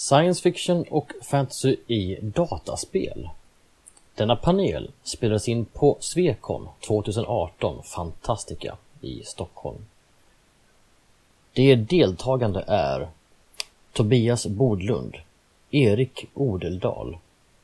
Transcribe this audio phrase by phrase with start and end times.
[0.00, 3.28] Science fiction och fantasy i dataspel.
[4.14, 9.78] Denna panel spelades in på Swecon 2018 Fantastica i Stockholm.
[11.52, 13.08] De deltagande är
[13.92, 15.16] Tobias Bodlund,
[15.70, 17.18] Erik Odeldal,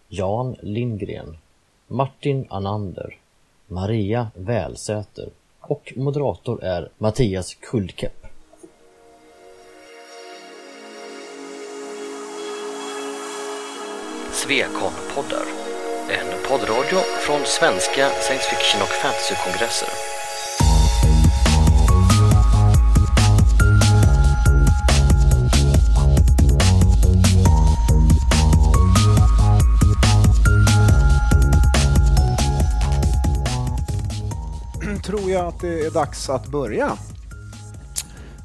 [0.08, 1.38] Jan Lindgren,
[1.86, 3.18] Martin Anander,
[3.66, 5.28] Maria Välsäter
[5.60, 8.25] och moderator är Mattias Kuldkepp.
[14.46, 15.46] Svekon-poddar.
[16.08, 19.88] En poddradio från svenska science fiction och fantasykongresser.
[35.04, 36.98] tror jag att det är dags att börja.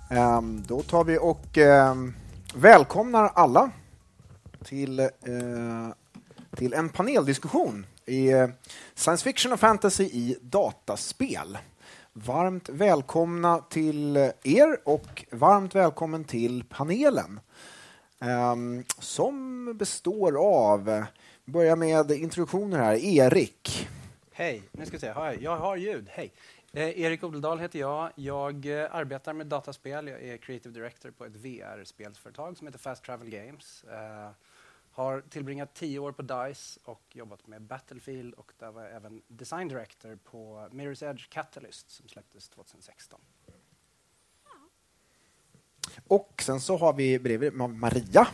[0.09, 2.13] Ehm, då tar vi och ehm,
[2.55, 3.71] välkomnar alla
[4.63, 5.07] till, eh,
[6.55, 8.49] till en paneldiskussion i eh,
[8.95, 11.58] science fiction och fantasy i dataspel.
[12.13, 17.39] Varmt välkomna till er och varmt välkommen till panelen
[18.21, 18.55] eh,
[18.99, 21.05] som består av,
[21.45, 23.88] vi börjar med introduktioner här, Erik.
[24.31, 25.09] Hej, nu ska vi se.
[25.09, 26.08] Har jag, jag har ljud.
[26.09, 26.33] Hej.
[26.73, 28.11] Eh, Erik Odeldal heter jag.
[28.16, 30.08] Jag eh, arbetar med dataspel.
[30.08, 33.83] Jag är creative director på ett VR-spelsföretag som heter Fast Travel Games.
[33.83, 34.30] Eh,
[34.92, 39.22] har tillbringat tio år på DICE och jobbat med Battlefield och där var jag även
[39.28, 43.22] design director på Mirror's Edge Catalyst som släpptes 2016.
[46.08, 48.28] Och sen så har vi bredvid Maria.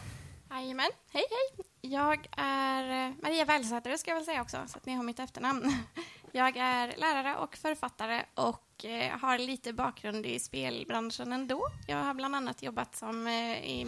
[0.49, 1.66] Jajamän, hej hej.
[1.81, 5.19] Jag är eh, Maria Wellsäter ska jag väl säga också, så att ni har mitt
[5.19, 5.73] efternamn.
[6.31, 11.67] Jag är lärare och författare och eh, har lite bakgrund i spelbranschen ändå.
[11.88, 13.86] Jag har bland annat jobbat som eh, i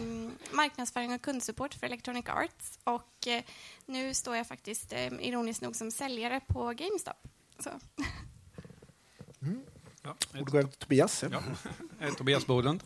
[0.52, 3.28] marknadsföring och kundsupport för Electronic Arts och
[3.86, 7.28] nu står jag faktiskt ironiskt nog som säljare på GameStop.
[7.58, 7.70] Så.
[9.42, 9.62] Mm.
[10.02, 11.24] Ja, Ordet går till Tobias.
[11.30, 11.42] Ja.
[12.16, 12.82] Tobias Bodlund.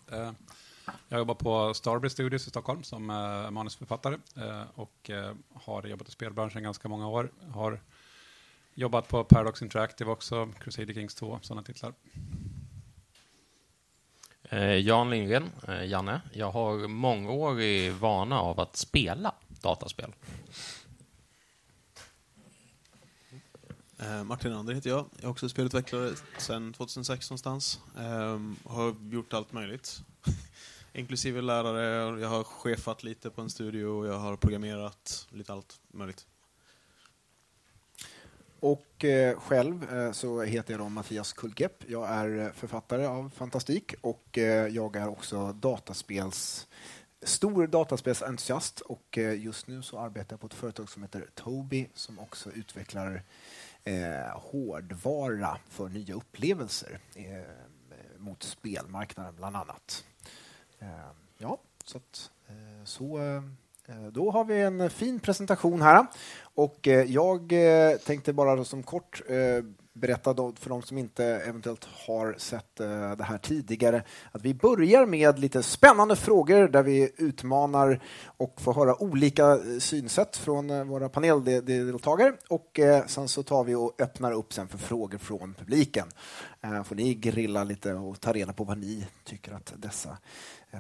[1.09, 6.09] Jag jobbar på Starbreeze Studios i Stockholm som eh, manusförfattare eh, och eh, har jobbat
[6.09, 7.33] i spelbranschen ganska många år.
[7.53, 7.81] Har
[8.75, 11.95] jobbat på Paradox Interactive också, Crusader Kings 2, sådana titlar.
[14.83, 15.51] Jan Lindgren,
[15.85, 16.21] Janne.
[16.33, 20.13] Jag har mångårig vana av att spela dataspel.
[24.25, 25.07] Martin Ander heter jag.
[25.17, 27.81] Jag är också spelutvecklare sedan 2006 någonstans.
[28.65, 30.03] har gjort allt möjligt
[30.93, 32.21] inklusive lärare.
[32.21, 36.27] Jag har chefat lite på en studio och jag har programmerat lite allt möjligt.
[38.65, 41.85] Och eh, själv eh, så heter jag då Mattias Kullkepp.
[41.87, 46.67] Jag är eh, författare av Fantastik och eh, jag är också dataspels
[47.23, 51.91] stor dataspelsentusiast och eh, just nu så arbetar jag på ett företag som heter Tobii
[51.95, 53.23] som också utvecklar
[53.85, 57.25] eh, hårdvara för nya upplevelser eh,
[58.19, 60.05] mot spelmarknaden bland annat.
[60.79, 60.89] Eh,
[61.39, 63.19] ja, så, att, eh, så
[63.89, 66.07] Eh, då har vi en fin presentation här.
[66.55, 69.23] Och eh, jag eh, tänkte bara som kort
[69.93, 72.77] berätta för de som inte eventuellt har sett
[73.17, 74.03] det här tidigare
[74.33, 80.37] att vi börjar med lite spännande frågor där vi utmanar och får höra olika synsätt
[80.37, 85.55] från våra paneldeltagare och sen så tar vi och öppnar upp sen för frågor från
[85.55, 86.09] publiken.
[86.85, 90.19] Får ni grilla lite och ta reda på vad ni tycker att dessa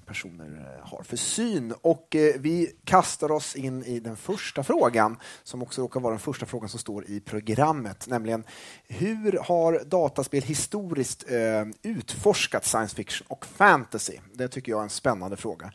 [0.00, 1.75] personer eh, har för syn.
[1.82, 6.21] Och eh, vi kastar oss in i den första frågan som också råkar vara den
[6.21, 8.44] första frågan som står i programmet, nämligen
[8.84, 11.25] hur har dataspel historiskt
[11.83, 14.19] utforskat science fiction och fantasy?
[14.33, 15.72] Det tycker jag är en spännande fråga.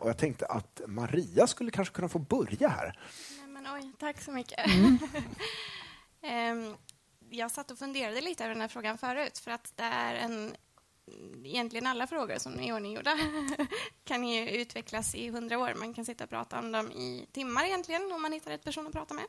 [0.00, 2.98] Och jag tänkte att Maria skulle kanske kunna få börja här.
[3.38, 4.66] Nej, men oj, tack så mycket.
[4.66, 4.98] Mm.
[6.22, 6.74] Ehm,
[7.30, 10.54] jag satt och funderade lite över den här frågan förut för att det är en
[11.44, 13.18] egentligen alla frågor som är ordninggjorda
[14.04, 15.74] kan ju utvecklas i hundra år.
[15.74, 18.86] Man kan sitta och prata om dem i timmar egentligen om man hittar rätt person
[18.86, 19.24] att prata med.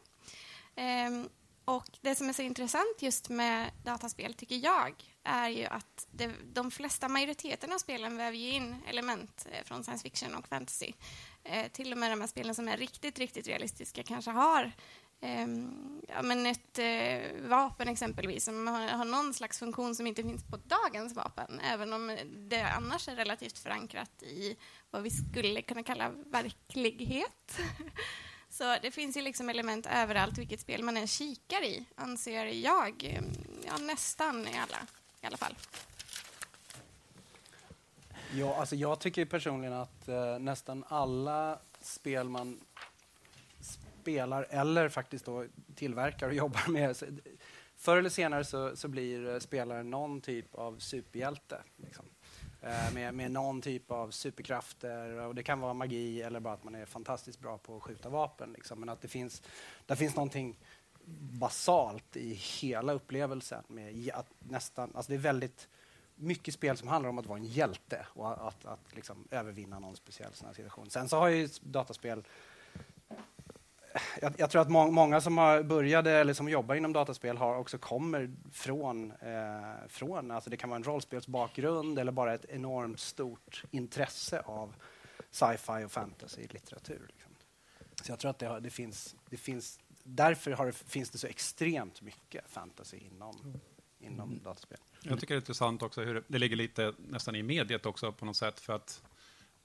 [0.75, 1.29] Ehm,
[1.65, 6.31] och Det som är så intressant just med dataspel, tycker jag, är ju att det,
[6.53, 10.93] de flesta majoriteten av spelen väver in element eh, från science fiction och fantasy.
[11.43, 14.71] Ehm, till och med de här spelen som är riktigt, riktigt realistiska kanske har
[15.21, 20.23] Ehm, ja, men ett eh, vapen exempelvis som har, har, någon slags funktion som inte
[20.23, 22.17] finns på dagens vapen, även om
[22.49, 24.57] det annars är relativt förankrat i
[24.91, 27.59] vad vi skulle kunna kalla verklighet.
[28.49, 33.03] Så det finns ju liksom element överallt, vilket spel man än kikar i, anser jag.
[33.03, 33.31] Ehm,
[33.65, 34.87] ja, nästan i alla,
[35.21, 35.55] i alla fall.
[38.33, 42.59] Ja, alltså jag tycker personligen att eh, nästan alla spel man
[44.01, 45.45] spelar eller faktiskt då
[45.75, 46.97] tillverkar och jobbar med.
[46.97, 47.05] Så,
[47.75, 51.57] förr eller senare så, så blir eh, spelaren någon typ av superhjälte.
[51.75, 52.05] Liksom.
[52.61, 55.19] Eh, med, med någon typ av superkrafter.
[55.19, 58.09] Och det kan vara magi eller bara att man är fantastiskt bra på att skjuta
[58.09, 58.53] vapen.
[58.53, 58.79] Liksom.
[58.79, 59.41] Men att det finns,
[59.85, 60.59] där finns någonting
[61.31, 63.63] basalt i hela upplevelsen.
[63.67, 65.67] Med att nästan, alltså det är väldigt
[66.15, 69.79] mycket spel som handlar om att vara en hjälte och att, att, att liksom övervinna
[69.79, 70.89] någon speciell sån här situation.
[70.89, 72.23] Sen så har ju dataspel
[74.21, 77.57] jag, jag, tror att må, många som har började eller som jobbar inom dataspel har
[77.57, 82.99] också kommer från, eh, från alltså det kan vara en rollspelsbakgrund eller bara ett enormt
[82.99, 84.73] stort intresse av
[85.31, 87.01] sci-fi och fantasy-litteratur.
[87.07, 87.31] Liksom.
[88.01, 91.17] Så jag tror att det, har, det, finns, det finns, därför har det, finns det
[91.17, 93.53] så extremt mycket fantasy inom,
[93.99, 94.43] inom mm.
[94.43, 94.77] dataspel.
[95.03, 98.25] Jag tycker det är intressant också hur det ligger lite nästan i mediet också på
[98.25, 99.03] något sätt för att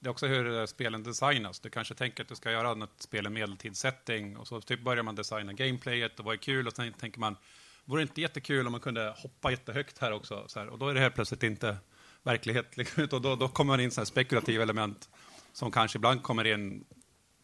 [0.06, 1.60] det är också hur spelen designas.
[1.60, 5.02] Du kanske tänker att du ska göra något spel i medeltidssetting och så typ börjar
[5.02, 7.36] man designa gameplayet och vad är kul och sen tänker man,
[7.84, 10.44] vore det inte jättekul om man kunde hoppa jättehögt här också?
[10.46, 11.76] Så här, och då är det helt plötsligt inte
[12.22, 12.76] verklighet.
[12.76, 15.08] Liksom, och då, då kommer man in så här spekulativa element
[15.52, 16.84] som kanske ibland kommer in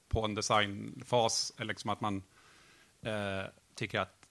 [0.08, 2.22] på en designfas, eller liksom att man
[3.02, 3.44] eh,
[3.74, 4.26] tycker att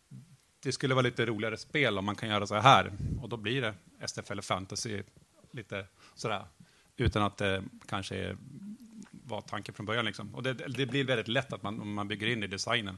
[0.63, 2.91] det skulle vara lite roligare spel om man kan göra så här.
[3.21, 3.73] Och då blir det
[4.07, 5.03] SFL fantasy
[5.51, 5.85] lite
[6.15, 6.45] sådär
[7.01, 8.37] utan att det kanske
[9.11, 10.05] var tanken från början.
[10.05, 10.35] Liksom.
[10.35, 12.97] Och det, det, blir väldigt lätt att man, man bygger in i designen.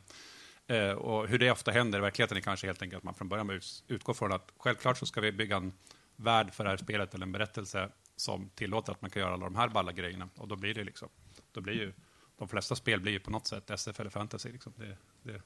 [0.67, 3.29] Eh, och hur det ofta händer i verkligheten är kanske helt enkelt att man från
[3.29, 5.73] början utgår från att självklart så ska vi bygga en
[6.15, 9.45] värld för det här spelet eller en berättelse som tillåter att man kan göra alla
[9.45, 10.29] de här balla grejerna.
[10.35, 11.09] Och då blir det liksom,
[11.51, 11.93] då blir ju,
[12.37, 14.51] de flesta spel blir ju på något sätt SF eller fantasy.
[14.51, 14.73] Liksom.
[14.77, 15.41] Det, det,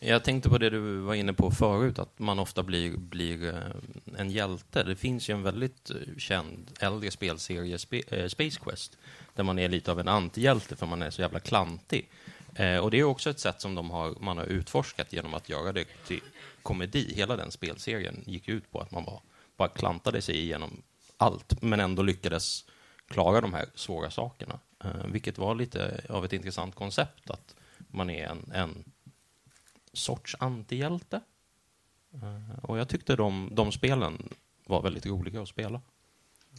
[0.00, 4.20] jag tänkte på det du var inne på förut, att man ofta blir, blir eh,
[4.20, 4.82] en hjälte.
[4.82, 7.78] Det finns ju en väldigt eh, känd äldre spelserie,
[8.10, 8.98] eh, Space Quest,
[9.34, 12.10] där man är lite av en antihjälte för man är så jävla klantig.
[12.82, 15.72] Och det är också ett sätt som de har, man har utforskat genom att göra
[15.72, 16.20] det till
[16.62, 17.12] komedi.
[17.16, 19.20] Hela den spelserien gick ut på att man bara,
[19.56, 20.82] bara klantade sig igenom
[21.16, 22.64] allt, men ändå lyckades
[23.08, 24.58] klara de här svåra sakerna.
[25.04, 27.54] Vilket var lite av ett intressant koncept, att
[27.88, 28.84] man är en, en
[29.98, 31.20] sorts antihjälte.
[32.14, 34.28] Eh, och jag tyckte de, de spelen
[34.66, 35.80] var väldigt roliga att spela.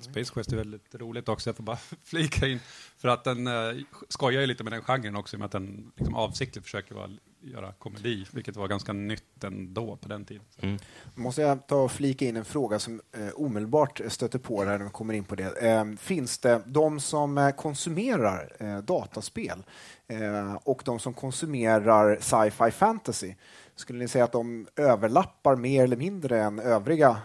[0.01, 2.59] Space Quest är väldigt roligt också, jag får bara flika in.
[2.97, 6.15] För att den eh, skojar ju lite med den genren också, med att den liksom
[6.15, 7.09] avsiktligt försöker vara,
[7.41, 10.43] göra komedi, vilket var ganska nytt ändå på den tiden.
[10.61, 10.79] Mm.
[11.15, 14.89] Måste jag ta och flika in en fråga som eh, omedelbart stöter på när vi
[14.89, 15.67] kommer in på det.
[15.69, 19.63] Eh, finns det de som eh, konsumerar eh, dataspel
[20.07, 23.35] eh, och de som konsumerar sci-fi fantasy,
[23.75, 27.17] skulle ni säga att de överlappar mer eller mindre än övriga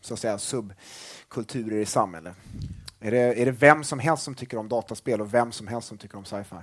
[0.00, 2.36] så att säga, subkulturer i samhället?
[3.00, 5.88] Är det, är det vem som helst som tycker om dataspel och vem som helst
[5.88, 6.56] som tycker om sci-fi?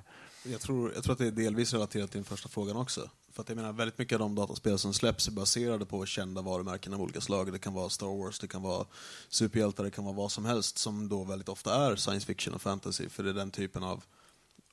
[0.51, 3.09] Jag tror, jag tror att det är delvis relaterat till den första frågan också.
[3.31, 6.41] För att jag menar, väldigt mycket av de dataspel som släpps är baserade på kända
[6.41, 7.51] varumärken av olika slag.
[7.51, 8.85] Det kan vara Star Wars, det kan vara
[9.29, 12.61] superhjältar, det kan vara vad som helst som då väldigt ofta är science fiction och
[12.61, 13.09] fantasy.
[13.09, 14.03] För det är den typen av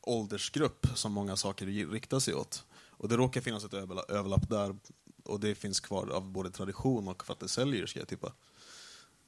[0.01, 2.65] åldersgrupp som många saker riktar sig åt.
[2.75, 4.77] Och det råkar finnas ett överlapp där
[5.25, 8.33] och det finns kvar av både tradition och för att det säljer, ska jag tippa.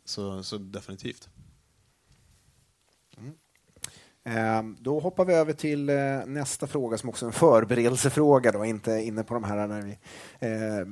[0.04, 1.28] Så, så definitivt.
[4.26, 8.64] Ehm, då hoppar vi över till eh, nästa fråga som också är en förberedelsefråga, då,
[8.64, 9.90] inte inne på de här när vi,
[10.38, 10.86] eh,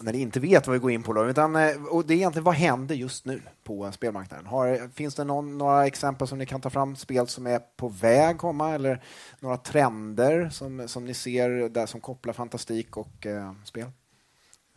[0.00, 1.12] när ni inte vet vad vi går in på.
[1.12, 4.46] Då, utan, eh, och det är egentligen vad händer just nu på spelmarknaden?
[4.46, 7.88] Har, finns det någon, några exempel som ni kan ta fram, spel som är på
[7.88, 9.02] väg komma eller
[9.40, 13.86] några trender som, som ni ser där som kopplar fantastik och eh, spel?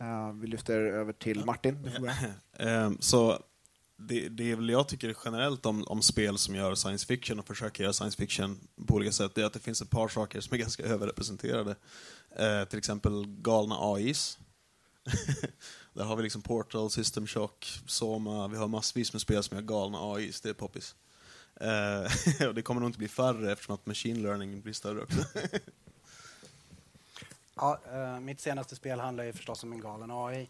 [0.02, 1.90] Uh, vi lyfter över till Martin.
[2.58, 3.38] um, så
[4.00, 7.46] det, det är väl jag tycker generellt om, om spel som gör science fiction och
[7.46, 10.40] försöker göra science fiction på olika sätt, det är att det finns ett par saker
[10.40, 11.76] som är ganska överrepresenterade.
[12.36, 14.38] Eh, till exempel galna AIs.
[15.92, 19.64] Där har vi liksom Portal, System Shock, Soma, vi har massvis med spel som gör
[19.64, 20.94] galna AIs, det är poppis.
[21.60, 25.24] Eh, och det kommer nog inte bli färre eftersom att machine learning blir större också.
[27.54, 30.48] Ja, uh, mitt senaste spel handlar ju förstås om en galen AI.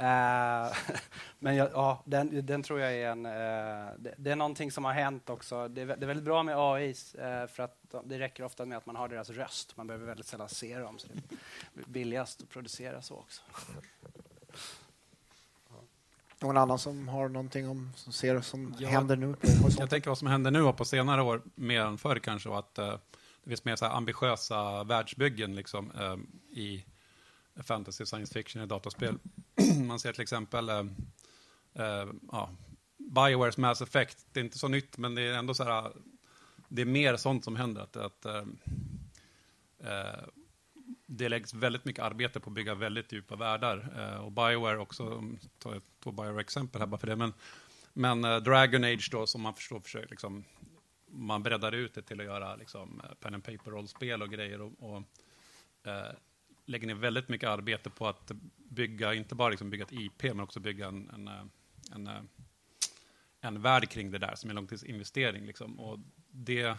[0.00, 0.72] Uh,
[1.38, 3.26] men jag, ja, den, den, tror jag är en...
[3.26, 3.32] Uh,
[3.98, 5.68] det, det, är någonting som har hänt också.
[5.68, 8.66] Det är, det är väldigt bra med AI eh, för att de, det räcker ofta
[8.66, 9.76] med att man har deras röst.
[9.76, 10.98] Man behöver väldigt sällan se dem.
[10.98, 11.14] Så det
[11.80, 13.42] är billigast att producera så också.
[16.38, 19.34] Någon annan som har någonting om, som ser som ja, händer nu?
[19.78, 22.58] jag tänker vad som händer nu och på senare år, mer än förr kanske, och
[22.58, 22.98] att det
[23.48, 25.92] finns mer så ambitiösa världsbyggen liksom,
[26.50, 26.84] i
[27.62, 29.18] fantasy, science fiction i dataspel.
[29.86, 30.84] Man ser till exempel äh,
[31.74, 32.50] äh, ja,
[32.96, 35.92] Biowares Mass Effect, det är inte så nytt, men det är ändå så här,
[36.68, 37.82] det är mer sånt som händer.
[37.82, 38.44] Att, att eh,
[39.78, 40.24] eh
[41.12, 44.18] det läggs väldigt mycket arbete på att bygga väldigt djupa världar.
[44.20, 47.32] Och Bioware också, jag tar två Bioware-exempel här bara för det, men,
[47.92, 50.44] men Dragon Age då, som man förstår, försöker liksom,
[51.06, 54.60] man breddar ut det till att göra liksom, pen and paper-rollspel och grejer.
[54.60, 55.02] Och, och
[55.90, 56.12] eh,
[56.70, 60.40] lägger ner väldigt mycket arbete på att bygga, inte bara liksom bygga ett IP, men
[60.40, 61.50] också bygga en, en,
[61.92, 62.22] en, eh,
[63.40, 65.46] en, värld kring det där som är en långtidsinvestering.
[65.46, 65.80] Liksom.
[65.80, 65.98] Och
[66.30, 66.76] det,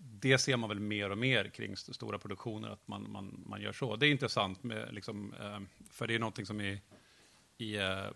[0.00, 3.72] det ser man väl mer och mer kring stora produktioner, att man, man, man gör
[3.72, 3.96] så.
[3.96, 5.60] Det är intressant, med, liksom, eh,
[5.90, 6.80] för det är någonting som är
[7.58, 8.06] i eh,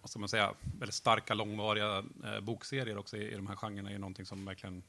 [0.00, 2.04] vad ska man säga, väldigt starka, långvariga
[2.42, 4.82] bokserier också i, i de här genrerna är någonting som verkligen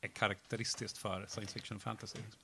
[0.00, 2.18] är karaktäristiskt för science fiction och fantasy.
[2.18, 2.40] Liksom.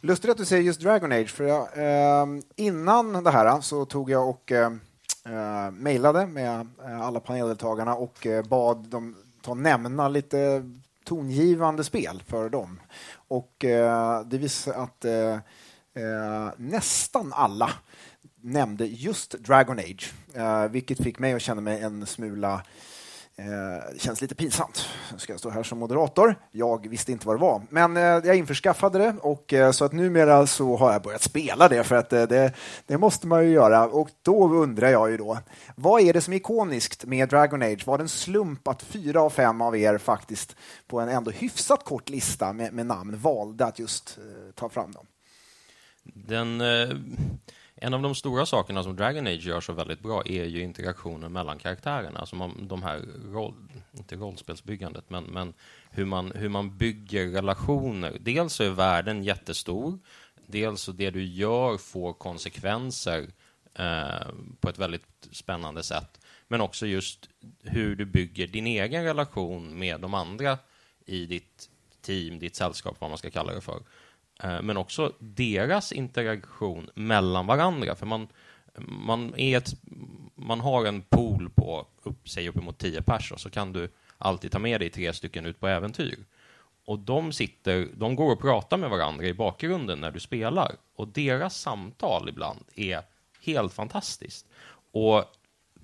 [0.00, 2.26] Lustigt att du säger just Dragon Age, för jag, eh,
[2.56, 4.72] innan det här så tog jag och eh,
[5.26, 10.70] eh mejlade med eh, alla paneldeltagarna och eh, bad dem ta nämna lite
[11.04, 12.80] tongivande spel för dem.
[13.28, 15.34] Och eh, det visade att eh,
[16.04, 17.70] eh nästan alla
[18.40, 20.12] nämnde just Dragon Age,
[20.70, 22.60] vilket fick mig att känna mig en smula Eh,
[23.36, 24.88] det känns lite pinsamt.
[25.12, 26.36] Nu ska jag stå här som moderator.
[26.50, 29.92] Jag visste inte vad det var, men eh, jag införskaffade det och eh, så att
[29.92, 32.52] numera så har jag börjat spela det för att eh, det,
[32.86, 33.86] det, måste man ju göra.
[33.86, 35.38] Och då undrar jag ju då,
[35.76, 37.86] vad är det som är ikoniskt med Dragon Age?
[37.86, 41.84] Var det en slump att fyra av fem av er faktiskt på en ändå hyfsat
[41.84, 45.06] kort lista med, med namn valde att just eh, ta fram dem?
[46.04, 46.60] Den...
[46.60, 46.96] Eh
[47.82, 51.32] en av de stora sakerna som Dragon Age gör så väldigt bra är ju interaktionen
[51.32, 52.20] mellan karaktärerna.
[52.20, 53.54] Alltså man, de här, roll,
[53.92, 55.54] inte rollspelsbyggandet, men, men
[55.90, 58.16] hur, man, hur man bygger relationer.
[58.20, 59.98] Dels så är världen jättestor,
[60.46, 63.26] dels så det du gör får konsekvenser
[63.74, 64.28] eh,
[64.60, 66.20] på ett väldigt spännande sätt.
[66.48, 67.28] Men också just
[67.62, 70.58] hur du bygger din egen relation med de andra
[71.06, 71.68] i ditt
[72.00, 73.82] team, ditt sällskap, vad man ska kalla det för.
[74.42, 77.94] Eh, men också deras interaktion mellan varandra.
[77.94, 78.28] För man,
[78.78, 79.74] man, är ett,
[80.34, 84.58] man har en pool på upp, säg uppemot tio personer så kan du alltid ta
[84.58, 86.24] med dig tre stycken ut på äventyr.
[86.84, 90.76] Och de sitter, de går och pratar med varandra i bakgrunden när du spelar.
[90.96, 93.02] Och deras samtal ibland är
[93.42, 94.46] helt fantastiskt.
[94.92, 95.24] Och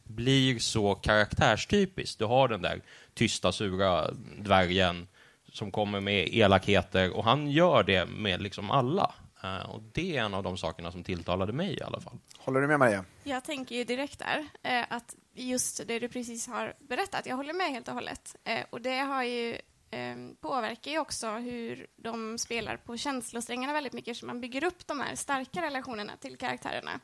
[0.05, 2.19] blir så karaktärstypiskt.
[2.19, 2.83] Du har den där
[3.15, 5.09] tysta, sura dvärgen
[5.59, 9.15] som kommer med elakheter och han gör det med liksom alla.
[9.45, 12.19] Uh, och det är en av de sakerna som tilltalade mig i alla fall.
[12.39, 13.05] Håller du med Maria?
[13.25, 17.53] Jag tänker ju direkt där eh, att just det du precis har berättat, jag håller
[17.53, 18.37] med helt och hållet.
[18.45, 19.59] Eh, och det har ju
[19.91, 24.87] eh, påverkar ju också hur de spelar på känslosträngarna väldigt mycket, så man bygger upp
[24.87, 27.01] de här starka relationerna till karaktärerna.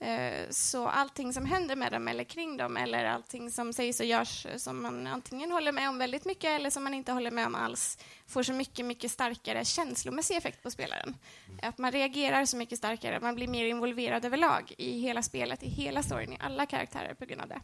[0.00, 4.06] Eh, så allting som händer med dem eller kring dem eller allting som sägs och
[4.06, 7.46] görs som man antingen håller med om väldigt mycket eller som man inte håller med
[7.46, 11.14] om alls får så mycket, mycket starkare känslomässig effekt på spelaren.
[11.62, 15.68] Att man reagerar så mycket starkare, man blir mer involverad överlag i hela spelet, i
[15.68, 17.60] hela storyn, i alla karaktärer på grund av det.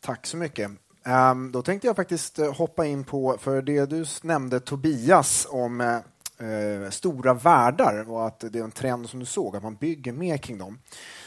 [0.00, 0.70] Tack så mycket.
[1.06, 5.80] Um, då tänkte jag faktiskt eh, hoppa in på, för det du nämnde Tobias om
[5.80, 5.98] uh,
[6.38, 10.12] eh, stora världar och att det är en trend som du såg, att man bygger
[10.12, 10.78] mer kring dem,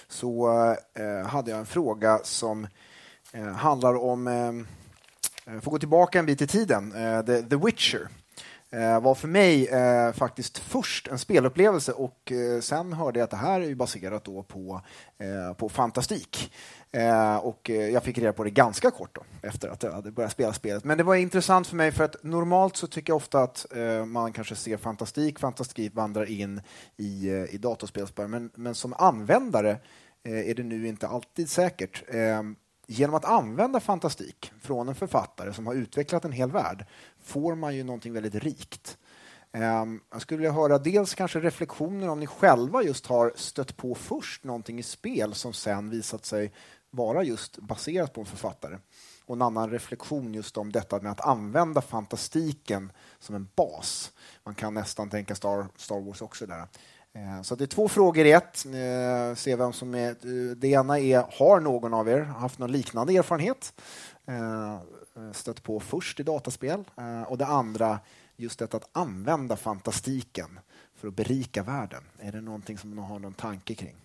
[0.08, 0.50] så
[0.94, 2.68] eh, hade jag en fråga som
[3.32, 7.56] eh, handlar om, eh, eh får gå tillbaka en bit i tiden, eh, The, The
[7.56, 8.02] Witcher.
[8.02, 8.17] eh,
[8.70, 13.32] Eh, var för mig eh, faktiskt först en spelupplevelse och eh, sen hörde jag att
[13.32, 14.82] det här är baserat då på,
[15.18, 16.54] eh, på fantastik.
[16.92, 20.12] Eh, och eh, jag fick reda på det ganska kort då, efter att jag hade
[20.12, 20.84] börjat spela spelet.
[20.84, 24.06] Men det var intressant för mig för att normalt så tycker jag ofta att eh,
[24.06, 26.62] man kanske ser fantastik, fantastik vandrar in
[26.98, 28.32] i, eh, i datorspelsbörjan.
[28.32, 29.72] Men, men som användare
[30.24, 32.04] eh, är det nu inte alltid säkert.
[32.90, 36.86] Genom att använda fantastik från en författare som har utvecklat en hel värld
[37.28, 38.98] får man ju någonting väldigt rikt.
[39.52, 43.96] Ehm, jag skulle vilja höra dels kanske reflektioner om ni själva just har stött på
[43.96, 46.54] först någonting i spel som sen visat sig
[46.90, 48.78] vara just baserat på en författare.
[49.26, 54.12] Och en annan reflektion just om detta med att använda fantastiken som en bas.
[54.44, 56.68] Man kan nästan tänka Star, Star Wars också där.
[57.14, 58.66] Ehm, så det är två frågor i ett.
[58.66, 62.72] Ehm, se vem som är, eh, det ena är, har någon av er haft någon
[62.72, 63.74] liknande erfarenhet?
[65.34, 66.84] Stött på först i dataspel.
[67.28, 68.00] Och det andra,
[68.36, 70.60] just detta att använda fantastiken
[70.96, 72.04] för att berika världen.
[72.20, 73.96] Är det någonting som man har någon tanke kring?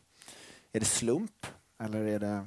[0.72, 1.46] Är det slump?
[1.78, 2.46] Eller är det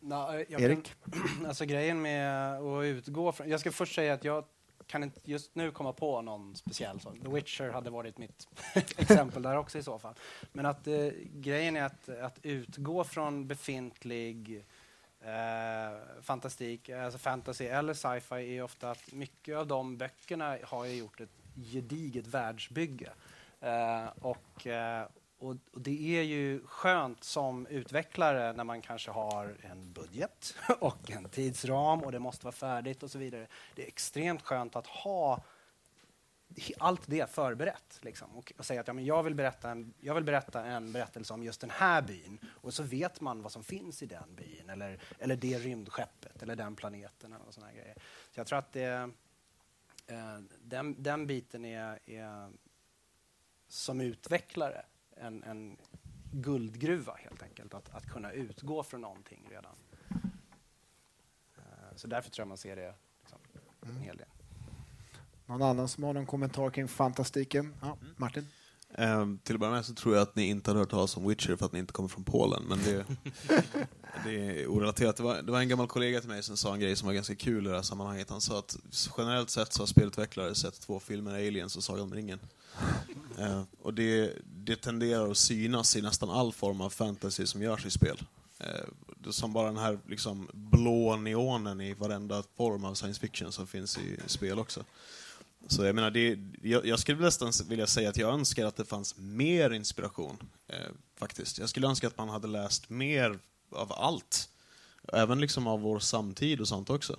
[0.00, 0.94] No, Erik?
[1.12, 3.48] Kan, alltså grejen med att utgå från...
[3.48, 4.44] Jag ska först säga att jag
[4.86, 7.14] kan inte just nu komma på någon speciell sak.
[7.22, 8.48] The Witcher hade varit mitt
[8.96, 10.14] exempel där också i så fall.
[10.52, 14.64] Men att eh, grejen är att, att utgå från befintlig
[15.24, 20.94] eh, fantastik, alltså fantasy eller sci-fi är ofta att mycket av de böckerna har ju
[20.94, 21.30] gjort ett
[21.72, 23.10] gediget världsbygge.
[23.60, 25.06] Eh, och, eh,
[25.38, 31.10] och, och, det är ju skönt som utvecklare när man kanske har en budget och
[31.10, 33.46] en tidsram och det måste vara färdigt och så vidare.
[33.74, 35.42] Det är extremt skönt att ha
[36.78, 37.98] allt det förberett.
[38.02, 40.92] Liksom, och, och, säga att ja, men jag, vill berätta en, jag vill berätta en
[40.92, 44.34] berättelse om just den här byn och så vet man vad som finns i den
[44.34, 47.32] byn eller, eller det rymdskeppet eller den planeten.
[47.32, 47.94] Eller såna grejer.
[48.30, 49.10] Så jag tror att det,
[50.06, 52.52] eh, den, den biten är, är
[53.68, 54.84] som utvecklare
[55.16, 55.76] en, en
[56.32, 57.74] guldgruva helt enkelt.
[57.74, 59.76] Att, att kunna utgå från någonting redan.
[61.56, 63.38] Eh, så därför tror jag man ser det liksom,
[63.80, 64.28] en hel del.
[65.46, 67.74] Någon annan som har någon kommentar kring fantastiken?
[67.80, 68.46] Ja, Martin?
[68.98, 71.28] Ehm, till att börja med så tror jag att ni inte har hört talas om
[71.28, 73.04] Witcher för att ni inte kommer från Polen, men det,
[74.24, 75.16] det är orelaterat.
[75.16, 77.14] Det var, det var en gammal kollega till mig som sa en grej som var
[77.14, 78.30] ganska kul i det här sammanhanget.
[78.30, 78.76] Han sa att
[79.18, 82.38] generellt sett så har spelutvecklare sett två filmer, Aliens och Sagan om ringen.
[83.38, 87.86] Ehm, och det, det tenderar att synas i nästan all form av fantasy som görs
[87.86, 88.22] i spel.
[89.16, 93.52] Det är som bara den här liksom, blå neonen i varenda form av science fiction
[93.52, 94.84] som finns i spel också.
[95.66, 98.84] Så jag menar, det, jag, jag skulle nästan vilja säga att jag önskar att det
[98.84, 100.36] fanns mer inspiration,
[100.68, 100.76] eh,
[101.16, 101.58] faktiskt.
[101.58, 103.38] Jag skulle önska att man hade läst mer
[103.70, 104.48] av allt.
[105.12, 107.18] Även liksom av vår samtid och sånt också.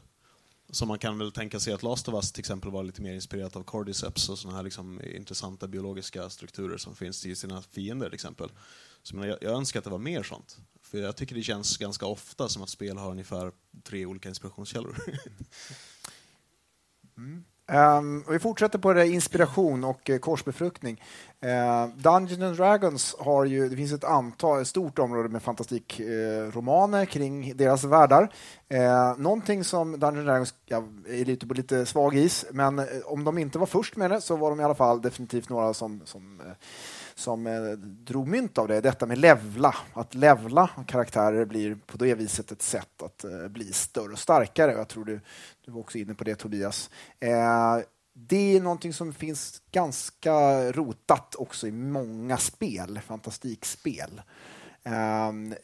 [0.70, 3.14] Så man kan väl tänka sig att Last of Us till exempel var lite mer
[3.14, 8.06] inspirerat av Cordyceps och såna här liksom intressanta biologiska strukturer som finns i sina fiender
[8.06, 8.50] till exempel.
[9.04, 10.58] Så jag, jag, jag önskar att det var mer sånt.
[10.82, 13.52] För jag tycker det känns ganska ofta som att spel har ungefär
[13.84, 14.98] tre olika inspirationskällor.
[17.18, 17.44] Mm.
[17.72, 21.04] Um, vi fortsätter på det inspiration och eh, korsbefruktning.
[21.46, 26.98] Uh, Dungeons and Dragons har ju, det finns ett antal, ett stort område med fantastikromaner
[26.98, 28.24] eh, uh, kring deras världar.
[28.74, 32.86] Uh, någonting som Dungeons and Dragons ja, är lite på lite svag is, men eh,
[33.06, 35.74] om de inte var först med det så var de i alla fall definitivt några
[35.74, 36.52] som, som eh,
[37.16, 39.76] som eh, drog mynt av det, detta med levla.
[39.94, 44.72] Att levla karaktärer blir på det viset ett sätt att eh, bli större och starkare.
[44.72, 45.22] Jag tror du,
[45.66, 46.90] du var också inne på det Tobias.
[47.20, 47.78] Eh,
[48.14, 54.22] det är någonting som finns ganska rotat också i många spel, fantastikspel.
[54.90, 55.56] Um,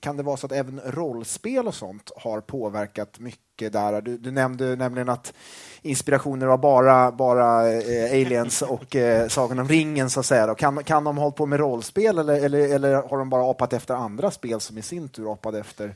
[0.00, 4.02] kan det vara så att även rollspel och sånt har påverkat mycket där?
[4.02, 5.34] Du, du nämnde nämligen att
[5.82, 10.54] inspirationer var bara, bara eh, aliens och eh, Sagan om ringen, så att säga.
[10.54, 13.72] Kan, kan de ha hållit på med rollspel eller, eller, eller har de bara apat
[13.72, 15.94] efter andra spel som i sin tur apade efter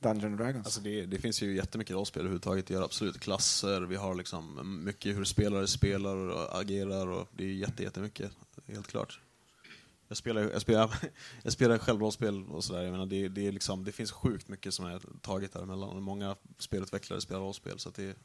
[0.00, 0.66] Dungeons Dragons?
[0.66, 2.66] Alltså det, det, finns ju jättemycket rollspel överhuvudtaget.
[2.66, 7.44] Det gör absolut klasser, vi har liksom mycket hur spelare spelar och agerar och det
[7.44, 8.30] är jätte, jättemycket,
[8.66, 9.20] helt klart.
[10.08, 10.94] Jag spelar, jag spelar,
[11.42, 12.82] jag spelar själv rollspel och sådär.
[12.82, 16.02] Jag menar, det, det, är liksom, det finns sjukt mycket som är taget däremellan.
[16.02, 17.78] Många spelutvecklare spelar rollspel.
[17.78, 18.16] Så det,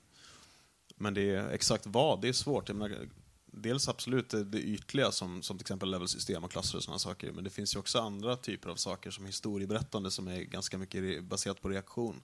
[0.96, 2.70] men det är exakt vad, det är svårt.
[2.70, 3.10] Jag menar,
[3.46, 7.32] dels absolut det, det ytliga som, som till exempel levelsystem och klasser och sådana saker.
[7.32, 11.24] Men det finns ju också andra typer av saker som historieberättande som är ganska mycket
[11.24, 12.22] baserat på reaktion.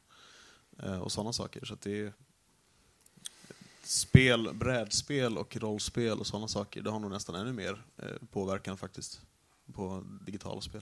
[0.84, 1.65] Eh, och sådana saker.
[1.65, 2.13] Så det är,
[3.84, 8.78] spel, brädspel och rollspel och sådana saker, det har nog nästan ännu mer eh, påverkan
[8.78, 9.22] faktiskt
[9.74, 10.82] på digitala spel.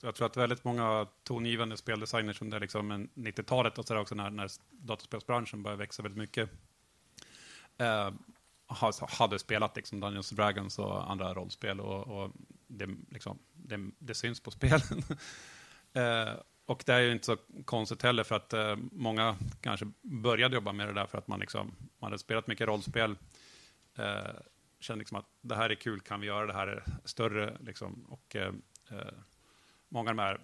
[0.00, 4.50] Jag tror att väldigt många tongivande speldesigners under liksom 90-talet och sådär också när, när
[4.70, 6.50] dataspelsbranschen började växa väldigt mycket
[7.78, 8.10] eh,
[9.08, 12.32] hade spelat liksom Dungeons Dragons och andra rollspel och, och
[12.66, 14.80] det, liksom, det, det, syns på spelen.
[15.92, 16.34] eh,
[16.66, 20.72] och det är ju inte så konstigt heller för att eh, många kanske började jobba
[20.72, 23.16] med det där för att man, liksom, man hade spelat mycket rollspel
[23.94, 24.36] eh,
[24.80, 27.56] kände liksom att det här är kul, kan vi göra det här större?
[27.60, 28.06] Liksom.
[28.08, 28.54] Och eh,
[28.90, 29.14] eh,
[29.88, 30.40] många av de här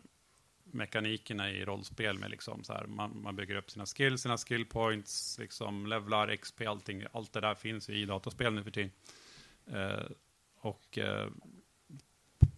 [0.64, 4.66] mekanikerna i rollspel med liksom så här, man, man bygger upp sina skills, sina skill
[4.66, 7.04] points, liksom levlar, XP, allting.
[7.12, 8.90] Allt det där finns i dataspel nu för tiden.
[9.66, 10.06] Eh,
[10.56, 11.28] och eh,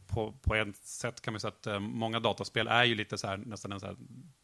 [0.07, 3.27] på, på ett sätt kan man säga att eh, många dataspel är ju lite så
[3.27, 3.97] här, nästan en så här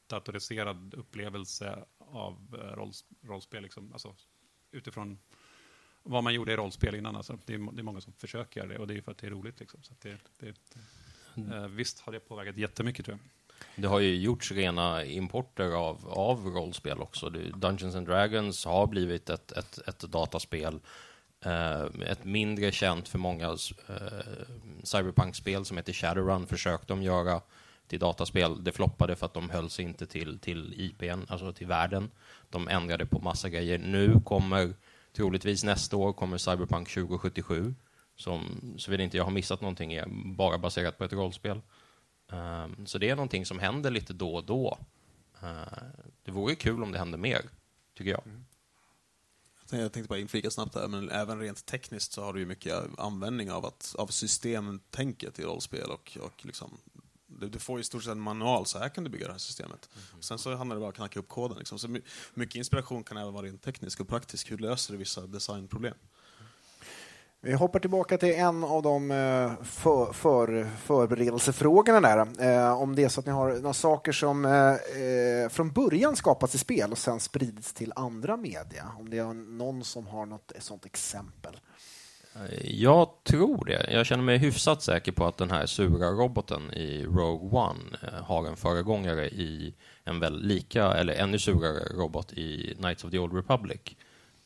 [0.07, 3.93] datoriserad upplevelse av eh, rolls, rollspel, liksom.
[3.93, 4.15] alltså,
[4.71, 5.19] utifrån
[6.03, 7.17] vad man gjorde i rollspel innan.
[7.17, 9.19] Alltså, det, är, det är många som försöker göra det och det är för att
[9.19, 9.61] det är roligt.
[9.61, 9.83] Liksom.
[9.83, 10.55] Så det, det,
[11.35, 13.29] det, eh, visst har det påverkat jättemycket tror jag.
[13.77, 17.31] Det har ju gjorts rena importer av, av rollspel också.
[17.31, 20.81] Dungeons and Dragons har blivit ett, ett, ett dataspel.
[21.45, 23.49] Eh, ett mindre känt för många
[23.89, 23.97] eh,
[24.83, 27.41] cyberpunk-spel som heter Shadowrun försökte de göra
[27.87, 28.65] till dataspel.
[28.65, 32.11] Det floppade för att de höll sig inte till, till IPn, alltså till världen.
[32.51, 33.79] De ändrade på massa grejer.
[33.79, 34.75] Nu kommer,
[35.13, 37.75] troligtvis nästa år, kommer Cyberpunk 2077,
[38.17, 41.61] som, såvida inte jag har missat någonting, är bara baserat på ett rollspel.
[42.33, 44.79] Um, så det är någonting som händer lite då och då.
[45.43, 45.63] Uh,
[46.25, 47.43] det vore kul om det hände mer,
[47.95, 48.23] tycker jag.
[48.27, 48.45] Mm.
[49.73, 52.99] Jag tänkte bara inflika snabbt här, men även rent tekniskt så har du ju mycket
[52.99, 56.79] användning av, att, av systemtänket i rollspel och, och liksom
[57.41, 59.39] du, du får i stort sett en manual, så här kan du bygga det här
[59.39, 59.89] systemet.
[59.95, 60.23] Mm.
[60.23, 61.59] Sen så handlar det bara om att knacka upp koden.
[61.59, 61.79] Liksom.
[61.79, 61.97] Så
[62.35, 64.51] mycket inspiration kan även vara rent teknisk och praktisk.
[64.51, 65.95] Hur löser du vissa designproblem?
[67.43, 72.19] Vi hoppar tillbaka till en av de eh, för, för, förberedelsefrågorna där.
[72.19, 76.55] Eh, om det är så att ni har några saker som eh, från början skapats
[76.55, 78.93] i spel och sen spridits till andra media.
[78.99, 81.61] Om det är någon som har något sånt exempel.
[82.63, 83.93] Jag tror det.
[83.93, 87.81] Jag känner mig hyfsat säker på att den här sura roboten i Rogue One
[88.23, 93.19] har en föregångare i en väl lika, eller ännu surare robot i Knights of the
[93.19, 93.81] Old Republic.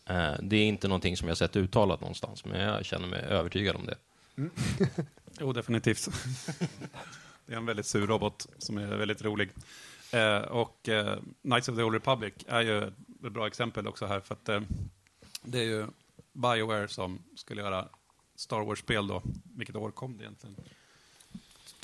[0.06, 3.76] Eh, det är inte någonting som jag sett uttalat någonstans, men jag känner mig övertygad
[3.76, 3.96] om det.
[4.36, 4.50] Mm.
[5.40, 6.08] jo, definitivt.
[7.46, 9.50] det är en väldigt sur robot som är väldigt rolig.
[10.12, 14.20] Eh, och eh, Knights of the Old Republic är ju ett bra exempel också här,
[14.20, 14.60] för att eh,
[15.42, 15.86] det är ju
[16.34, 17.88] Bioware som skulle göra
[18.36, 19.22] Star Wars-spel då.
[19.56, 20.56] Vilket år kom det egentligen?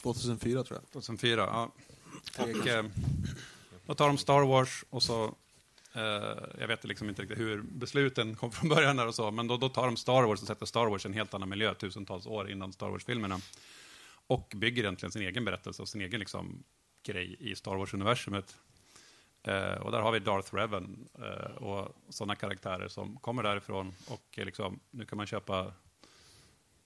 [0.02, 0.90] 2004 tror jag.
[0.92, 1.72] 2004, ja.
[2.38, 2.84] Och, eh,
[3.86, 5.34] då tar de Star Wars och så
[5.96, 9.56] Uh, jag vet liksom inte riktigt hur besluten kom från början och så, men då,
[9.56, 12.26] då tar de Star Wars och sätter Star Wars i en helt annan miljö tusentals
[12.26, 13.40] år innan Star Wars-filmerna.
[14.26, 16.62] Och bygger egentligen sin egen berättelse och sin egen liksom,
[17.02, 18.56] grej i Star Wars-universumet.
[19.48, 24.38] Uh, och där har vi Darth Revan uh, och sådana karaktärer som kommer därifrån och
[24.38, 25.72] liksom, nu kan man köpa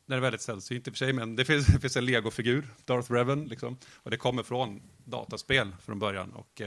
[0.07, 2.67] det är väldigt sällsynt i och för sig, men det finns, det finns en legofigur,
[2.85, 6.33] Darth Revan, liksom, och det kommer från dataspel från början.
[6.33, 6.63] Och,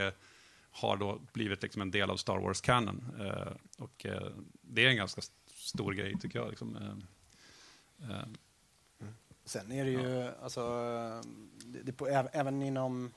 [0.70, 3.04] har då blivit liksom en del av Star Wars-canon.
[3.20, 6.48] Eh, och eh, det är en ganska stor grej, tycker jag.
[6.48, 8.36] Liksom, eh, mm.
[9.44, 10.32] Sen är det ju, ja.
[10.42, 10.62] alltså,
[11.64, 13.12] det, det även inom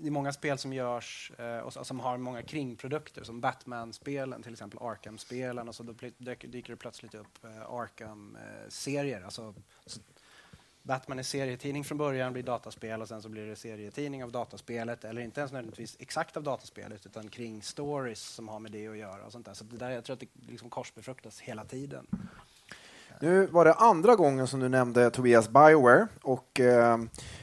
[0.00, 4.52] det är många spel som görs eh, och som har många kringprodukter som Batman-spelen, till
[4.52, 9.22] exempel Arkham-spelen och så då dyker det plötsligt upp eh, Arkham-serier.
[9.22, 9.54] Alltså,
[10.82, 15.04] Batman är serietidning från början, blir dataspel och sen så blir det serietidning av dataspelet
[15.04, 18.96] eller inte ens nödvändigtvis exakt av dataspelet utan kring stories som har med det att
[18.96, 19.26] göra.
[19.26, 19.54] och sånt där.
[19.54, 22.06] Så det där, Jag tror att det liksom korsbefruktas hela tiden.
[23.20, 26.98] Nu var det andra gången som du nämnde Tobias Bioware och eh,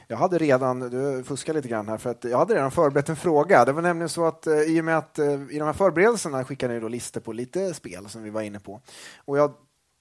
[0.08, 3.16] jag hade redan, du fuskar lite grann här, för att jag hade redan förberett en
[3.16, 3.64] fråga.
[3.64, 6.44] Det var nämligen så att eh, i och med att eh, i de här förberedelserna
[6.44, 8.80] skickade ni då listor på lite spel som vi var inne på.
[9.24, 9.52] Och jag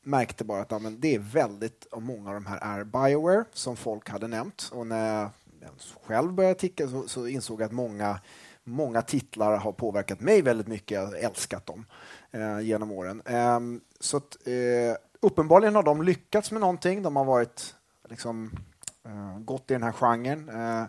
[0.03, 3.75] märkte bara att ja, men det är väldigt, många av de här är Bioware som
[3.75, 4.69] folk hade nämnt.
[4.73, 5.71] Och när jag
[6.03, 8.19] själv började ticka så, så insåg jag att många,
[8.63, 10.91] många titlar har påverkat mig väldigt mycket.
[10.91, 11.85] Jag har älskat dem
[12.31, 13.21] eh, genom åren.
[13.25, 13.59] Eh,
[13.99, 17.01] så att, eh, uppenbarligen har de lyckats med någonting.
[17.01, 17.75] De har varit
[18.09, 18.51] liksom,
[19.07, 20.49] uh, gått i den här genren.
[20.49, 20.85] Uh,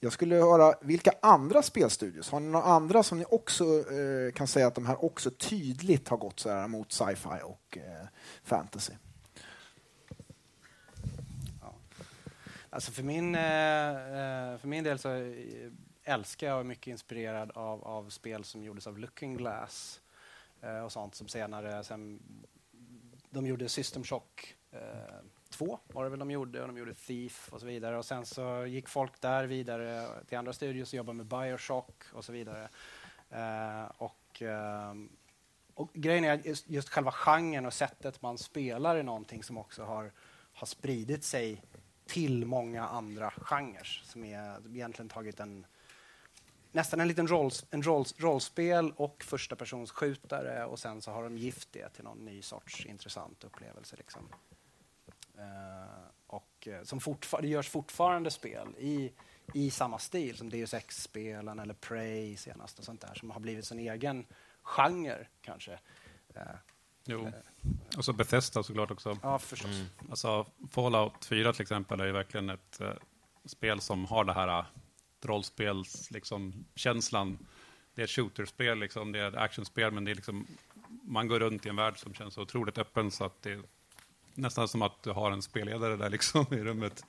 [0.00, 4.46] jag skulle höra, vilka andra spelstudios, har ni några andra som ni också uh, kan
[4.46, 7.78] säga att de här också tydligt har gått så här mot sci-fi och
[8.44, 8.92] fantasy?
[11.62, 11.74] Ja.
[12.70, 13.34] Alltså för min,
[14.60, 15.08] för min del så
[16.04, 20.00] älskar jag och är mycket inspirerad av, av spel som gjordes av Looking Glass
[20.84, 22.20] och sånt som senare sen
[23.36, 24.56] de gjorde System Shock
[25.50, 28.04] 2, eh, var det väl de gjorde och de gjorde Thief och så vidare och
[28.04, 32.32] sen så gick folk där vidare till andra studios och jobbade med Bioshock och så
[32.32, 32.68] vidare.
[33.30, 34.94] Eh, och, eh,
[35.74, 39.84] och grejen är just, just själva genren och sättet man spelar är någonting som också
[39.84, 40.12] har,
[40.52, 41.62] har spridit sig
[42.06, 45.66] till många andra genrer som är egentligen tagit en
[46.76, 51.22] nästan en liten roll, en roll, rollspel och första persons skjutare och sen så har
[51.22, 53.96] de gift det till någon ny sorts intressant upplevelse.
[53.96, 54.28] Liksom.
[55.38, 59.12] Uh, och uh, som fortfar det görs fortfarande spel i,
[59.54, 63.64] i samma stil som Deus Ex-spelen eller Prey senast och sånt där som har blivit
[63.64, 64.26] sin egen
[64.62, 65.72] genre kanske.
[66.36, 66.42] Uh,
[67.04, 67.32] jo.
[67.96, 69.18] Och så Bethesda såklart också.
[69.22, 69.70] Ja, förstås.
[69.70, 69.86] Mm.
[70.10, 72.80] Alltså Fallout 4 till exempel är ju verkligen ett
[73.44, 74.64] spel som har det här
[75.24, 76.14] rollspelskänslan.
[76.14, 77.38] Liksom, känslan.
[77.94, 80.46] det är ett shooterspel, liksom, det är ett actionspel, men det är liksom,
[81.02, 83.62] man går runt i en värld som känns så otroligt öppen så att det är
[84.34, 87.04] nästan som att du har en spelledare där liksom, i rummet.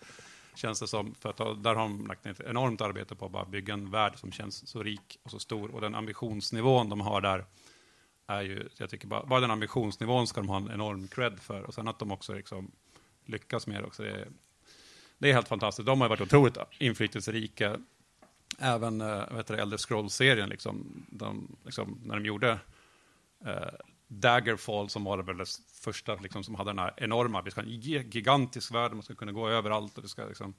[0.55, 3.31] Känns det som, för att där har de lagt ner ett enormt arbete på att
[3.31, 5.75] bara bygga en värld som känns så rik och så stor.
[5.75, 7.45] Och den ambitionsnivån de har där
[8.27, 11.63] är ju, jag tycker bara, bara den ambitionsnivån ska de ha en enorm cred för.
[11.63, 12.71] Och sen att de också liksom
[13.25, 14.03] lyckas med det också.
[14.03, 14.27] Det är,
[15.17, 15.85] det är helt fantastiskt.
[15.85, 17.77] De har varit otroligt inflytelserika
[18.59, 22.59] även äh, vad heter det, Elder Scrolls-serien, liksom, de, liksom, när de gjorde
[23.45, 23.73] äh,
[24.07, 25.49] Daggerfall som var det väl det
[25.81, 29.15] första liksom, som hade den här enorma, vi ska ha en gigantisk värld, man ska
[29.15, 30.53] kunna gå överallt och det ska liksom,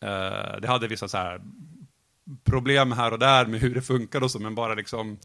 [0.00, 1.40] äh, det hade vissa så här
[2.44, 5.18] problem här och där med hur det funkar och så, men bara liksom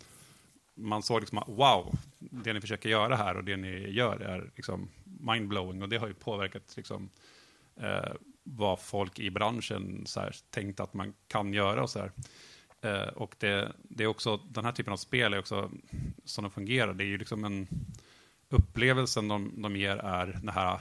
[0.76, 4.52] man såg liksom att wow, det ni försöker göra här och det ni gör är
[4.56, 7.10] liksom mindblowing och det har ju påverkat liksom,
[7.76, 8.14] eh,
[8.44, 12.12] vad folk i branschen så här, tänkt att man kan göra och så här.
[12.82, 15.72] Eh, och det, det är också, den här typen av spel är också,
[16.26, 17.68] som de fungerar, det är ju liksom en
[18.50, 20.80] upplevelsen de, de ger är det här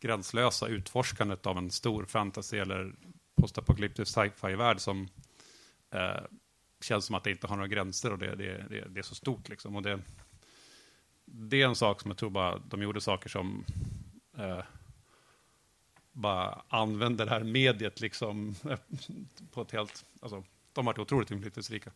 [0.00, 2.94] gränslösa utforskandet av en stor fantasy eller
[3.40, 5.08] postapokalyptisk sci-fi-värld som
[5.94, 6.22] eh,
[6.80, 9.14] känns som att det inte har några gränser och det, det, det, det är så
[9.14, 9.48] stort.
[9.48, 9.76] Liksom.
[9.76, 10.00] Och det,
[11.24, 13.64] det är en sak som jag tror bara de gjorde saker som
[14.38, 14.62] eh,
[16.12, 18.78] bara använder det här mediet liksom eh,
[19.52, 20.04] på ett helt...
[20.20, 21.90] Alltså, de har varit otroligt inflytelserika.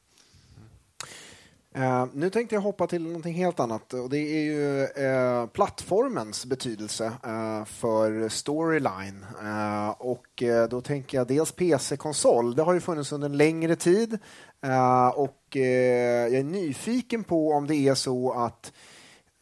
[1.79, 6.46] Uh, nu tänkte jag hoppa till någonting helt annat och det är ju uh, plattformens
[6.46, 9.26] betydelse uh, för storyline.
[9.98, 12.55] Och då tänker jag dels PC-konsol.
[12.55, 14.18] Det har ju funnits under en längre tid
[15.14, 18.72] och jag är nyfiken på om det är så att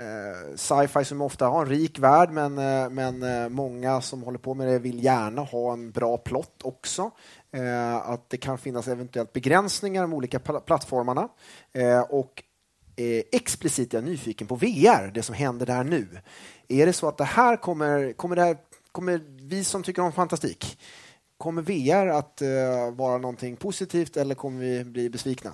[0.01, 4.39] eh, sci-fi som ofta har en rik värld men, eh, men eh, många som håller
[4.39, 7.11] på med det vill gärna ha en bra plott också.
[7.53, 11.29] Eh, att det kan finnas eventuellt begränsningar de olika pl plattformarna.
[11.73, 12.43] Eh, och
[12.97, 16.09] eh, explicit är jag nyfiken på VR, det som händer där nu.
[16.69, 18.57] Är det så att det här kommer, kommer, det här,
[18.93, 20.81] kommer vi som tycker om fantastik,
[21.39, 22.43] kommer VR att
[22.97, 25.53] vara någonting positivt eller kommer vi bli besvikna?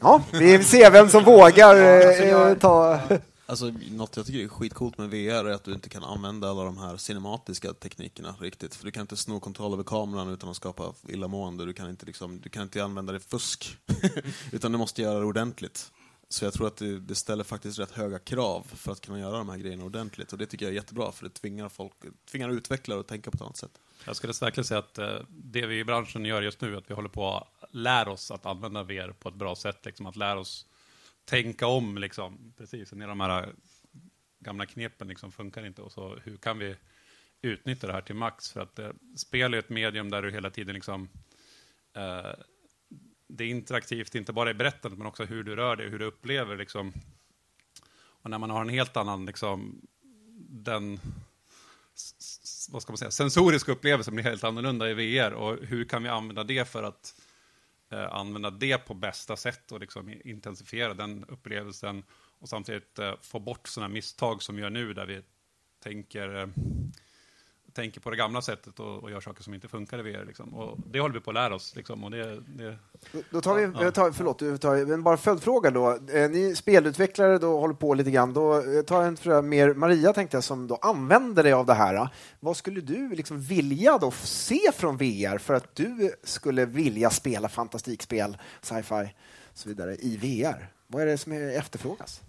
[0.00, 3.00] Ja, vi ser vem som vågar alltså jag- eh, ta...
[3.46, 6.64] Alltså, något jag tycker är skitcoolt med VR är att du inte kan använda alla
[6.64, 8.74] de här cinematiska teknikerna riktigt.
[8.74, 11.66] För du kan inte sno kontroll över kameran utan att skapa illamående.
[11.66, 13.76] Du kan inte, liksom, du kan inte använda det fusk.
[14.52, 15.90] utan du måste göra det ordentligt.
[16.28, 19.38] Så jag tror att det, det ställer faktiskt rätt höga krav för att kunna göra
[19.38, 20.32] de här grejerna ordentligt.
[20.32, 21.92] Och det tycker jag är jättebra, för det tvingar, folk,
[22.30, 23.72] tvingar utvecklare att tänka på ett annat sätt.
[24.04, 26.90] Jag skulle verkligen säga att eh, det vi i branschen gör just nu är att
[26.90, 29.84] vi håller på att lära oss att använda VR på ett bra sätt.
[29.84, 30.66] Liksom, att lära oss
[31.24, 32.52] tänka om, liksom.
[32.56, 32.92] precis.
[32.92, 33.48] När de här eh,
[34.38, 35.82] gamla knepen liksom funkar inte.
[35.82, 36.76] Och så, hur kan vi
[37.42, 38.52] utnyttja det här till max?
[38.52, 41.08] För att eh, spel är ett medium där du hela tiden liksom,
[41.94, 42.32] eh,
[43.26, 46.04] det är interaktivt, inte bara i berättandet, men också hur du rör dig, hur du
[46.04, 46.56] upplever.
[46.56, 46.92] Liksom.
[48.22, 49.80] Och när man har en helt annan, liksom,
[50.48, 51.00] den
[52.70, 55.32] vad ska man säga, sensoriska upplevelse blir helt annorlunda i VR.
[55.32, 57.14] Och hur kan vi använda det för att
[57.92, 62.04] eh, använda det på bästa sätt och liksom intensifiera den upplevelsen
[62.38, 65.22] och samtidigt eh, få bort sådana misstag som vi gör nu där vi
[65.82, 66.48] tänker, eh,
[67.74, 70.24] tänker på det gamla sättet och, och gör saker som inte funkar i VR.
[70.24, 70.54] Liksom.
[70.54, 71.76] Och det håller vi på att lära oss.
[71.76, 72.76] Liksom, och det, det,
[73.30, 73.82] Då tar vi, Ja.
[73.84, 75.90] jag tar, förlåt, tar, men bara följdfråga då.
[76.12, 78.32] Eh, Ni spelutvecklare då håller på lite grann.
[78.32, 81.66] Då eh, tar jag en fråga mer Maria tänkte jag som då använder dig av
[81.66, 82.08] det här.
[82.40, 87.48] Vad skulle du liksom vilja då se från VR för att du skulle vilja spela
[87.48, 89.14] fantastikspel, sci-fi
[89.52, 90.72] och så vidare i VR?
[90.86, 92.20] Vad är det som efterfrågas?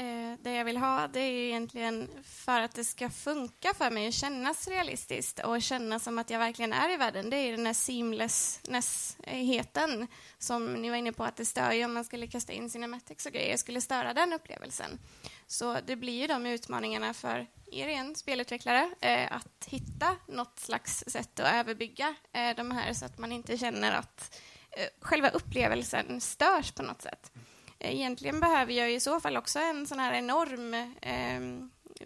[0.00, 3.90] Eh, det jag vill ha det är ju egentligen för att det ska funka för
[3.90, 7.30] mig och kännas realistiskt och kännas som att jag verkligen är i världen.
[7.30, 10.06] Det är den här seamlessheten
[10.38, 13.26] som ni var inne på att det stör ju om man skulle kasta in cinematics
[13.26, 14.98] och grejer, skulle störa den upplevelsen.
[15.46, 21.04] Så det blir ju de utmaningarna för er igen, spelutvecklare, eh, att hitta något slags
[21.06, 26.20] sätt att överbygga eh, de här så att man inte känner att eh, själva upplevelsen
[26.20, 27.32] störs på något sätt.
[27.80, 31.40] Egentligen behöver jag i så fall också en sån här enorm, eh,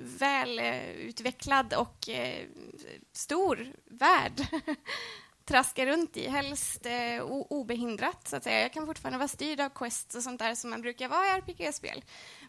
[0.00, 2.46] välutvecklad och eh,
[3.12, 4.46] stor värld
[5.44, 8.28] traska runt i, helst eh, obehindrat.
[8.28, 8.60] Så att säga.
[8.60, 11.30] Jag kan fortfarande vara styrd av quests och sånt där som man brukar vara i
[11.30, 12.04] RPG-spel.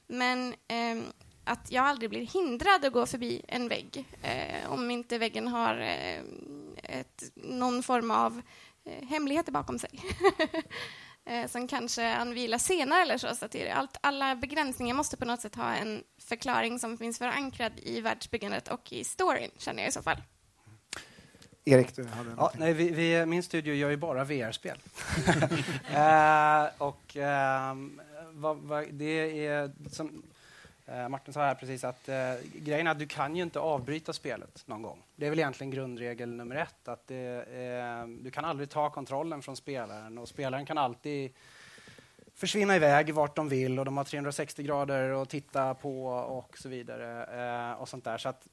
[0.08, 1.04] Men eh,
[1.44, 5.78] att jag aldrig blir hindrad att gå förbi en vägg eh, om inte väggen har
[5.78, 6.20] eh,
[6.84, 8.42] ett, någon form av
[8.86, 9.90] eh, hemligheter bakom sig.
[11.26, 13.36] eh, som kanske anvilar senare eller så.
[13.36, 16.98] så att det är allt, alla begränsningar måste på något sätt ha en förklaring som
[16.98, 20.18] finns förankrad i världsbyggandet och i storyn, känner jag i så fall.
[21.68, 22.30] Erik, du hade.
[22.38, 24.78] Ja, nej, vi, vi, min studio gör ju bara VR-spel.
[25.94, 30.14] eh, och ehm, vad, vad, det är som eh,
[30.86, 34.14] Eh, Martin sa här precis att eh, grejen är att du kan ju inte avbryta
[34.14, 35.04] spelet någon gång.
[35.16, 36.88] Det är väl egentligen grundregel nummer ett.
[36.88, 41.32] Att det, eh, du kan aldrig ta kontrollen från spelaren och spelaren kan alltid
[42.34, 46.70] försvinna iväg vart de vill och de har 360 grader att titta på och så
[46.70, 47.26] vidare.
[47.72, 48.18] Eh, och sånt där.
[48.18, 48.48] Så att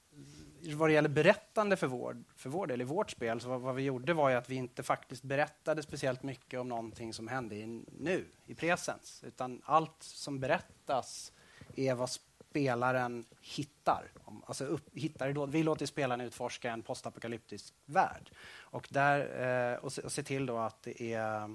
[0.77, 3.75] vad det gäller berättande för vår, för vår del i vårt spel, så vad, vad,
[3.75, 7.55] vi gjorde var ju att vi inte faktiskt berättade speciellt mycket om någonting som hände
[7.55, 9.25] i, nu, i presens.
[9.27, 11.33] Utan allt som berättas
[11.77, 12.11] är vad
[12.51, 14.13] spelaren hittar.
[14.47, 18.31] Alltså upp, hittar då, vi låter spelaren utforska en postapokalyptisk värld.
[18.61, 21.55] Och, där, eh, och, se, och se till då att det är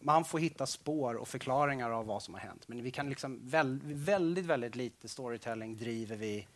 [0.00, 2.68] man får hitta spår och förklaringar av vad som har hänt.
[2.68, 6.46] Men vi kan liksom väl, väldigt, väldigt lite storytelling driver vi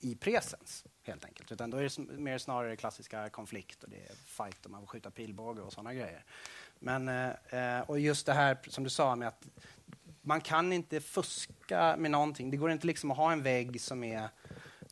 [0.00, 1.52] i presens, helt enkelt.
[1.52, 4.86] Utan då är det mer snarare klassiska konflikt och det är fight och man får
[4.86, 6.24] skjuta pilbåge och sådana grejer.
[6.78, 9.46] Men, eh, eh, och just det här som du sa med att
[10.22, 12.50] man kan inte fuska med någonting.
[12.50, 14.28] Det går inte liksom att ha en vägg som är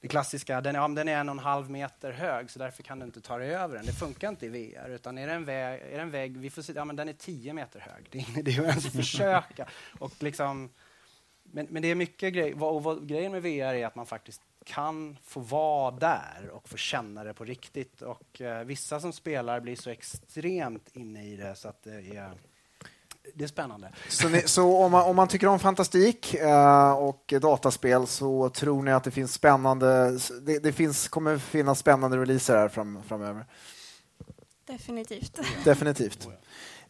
[0.01, 2.99] det klassiska, den är, den är en och en halv meter hög så därför kan
[2.99, 3.87] du inte ta dig över den.
[3.87, 4.91] Det funkar inte i VR.
[4.91, 7.09] Utan är det en väg, är det en vägg vi får se, ja, men den
[7.09, 8.07] är tio meter hög.
[8.11, 9.69] Det är ingen idé att ens försöka.
[9.99, 10.71] Och liksom,
[11.43, 12.63] men, men det är mycket grejer.
[12.63, 16.77] Och vad, grejen med VR är att man faktiskt kan få vara där och få
[16.77, 18.03] känna det på riktigt.
[18.03, 22.31] Och eh, vissa som spelar blir så extremt inne i det så att det är
[23.35, 23.93] det är spännande.
[24.09, 28.83] Så, ni, så om, man, om, man, tycker om fantastik eh, och dataspel så tror
[28.83, 33.47] ni att det finns spännande, det, det finns, kommer finnas spännande releaser här fram, framöver?
[34.67, 35.39] Definitivt.
[35.65, 36.29] Definitivt.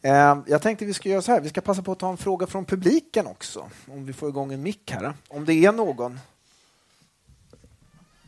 [0.01, 2.17] Eh, jag tänkte vi ska göra så här, vi ska passa på att ta en
[2.17, 5.13] fråga från publiken också, om vi får igång en mick här.
[5.27, 6.19] Om det är någon.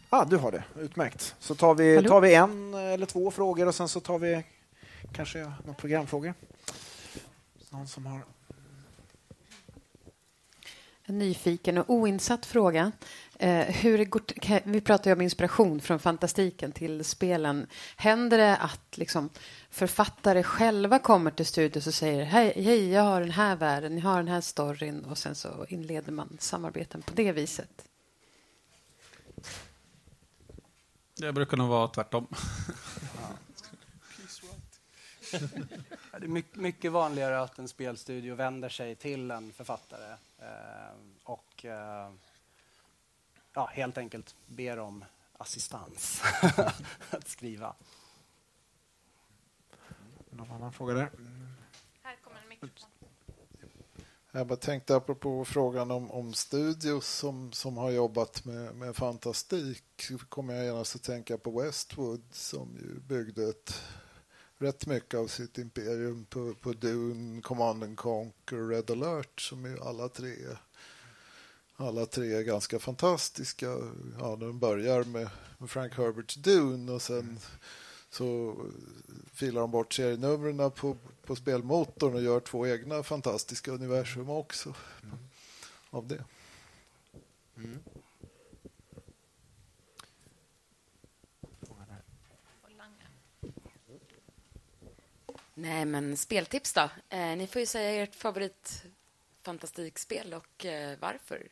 [0.10, 1.36] Ah, du har det, utmärkt.
[1.40, 4.44] Så tar vi, tar vi en eller två frågor och sen så tar vi
[5.14, 6.34] kanske några programfrågor.
[7.74, 8.26] Någon som har...
[11.04, 12.92] En nyfiken och oinsatt fråga.
[13.40, 14.22] Eh, hur det går
[14.70, 17.68] vi pratar ju om inspiration från fantastiken till spelen.
[17.96, 19.30] Händer det att liksom,
[19.70, 24.06] författare själva kommer till studios och säger hej, hej, jag har den här världen, jag
[24.06, 27.86] har den här storyn och sen så inleder man samarbeten på det viset?
[31.16, 32.28] Det brukar nog vara tvärtom.
[36.20, 42.12] det är mycket vanligare att en spelstudio vänder sig till en författare eh, och eh,
[43.54, 45.06] ja, helt enkelt ber om
[45.38, 46.22] assistans
[47.10, 47.76] att skriva.
[50.30, 51.12] Någon annan fråga där?
[52.02, 52.90] Här kommer en mikrofon.
[54.32, 60.12] Jag bara tänkte apropå frågan om, om studios som, som har jobbat med, med fantastik
[60.30, 63.84] kommer jag genast att tänka på Westwood som ju byggde ett
[64.64, 69.66] rätt mycket av sitt imperium på, på Dune, Command and Conquer och Red alert som
[69.66, 70.36] är alla tre
[71.76, 73.66] alla tre är ganska fantastiska.
[74.20, 77.40] Ja, de börjar med, med Frank Herberts Dune och sen
[78.10, 78.56] så
[79.34, 84.74] filar de bort serienumren på, på spelmotorn och gör två egna fantastiska universum också
[85.04, 85.18] mm.
[85.90, 86.24] av det.
[87.58, 87.80] Mm.
[95.54, 96.90] Nej, men speltips då?
[97.10, 101.48] Eh, ni får ju säga ert favoritfantastikspel och eh, varför,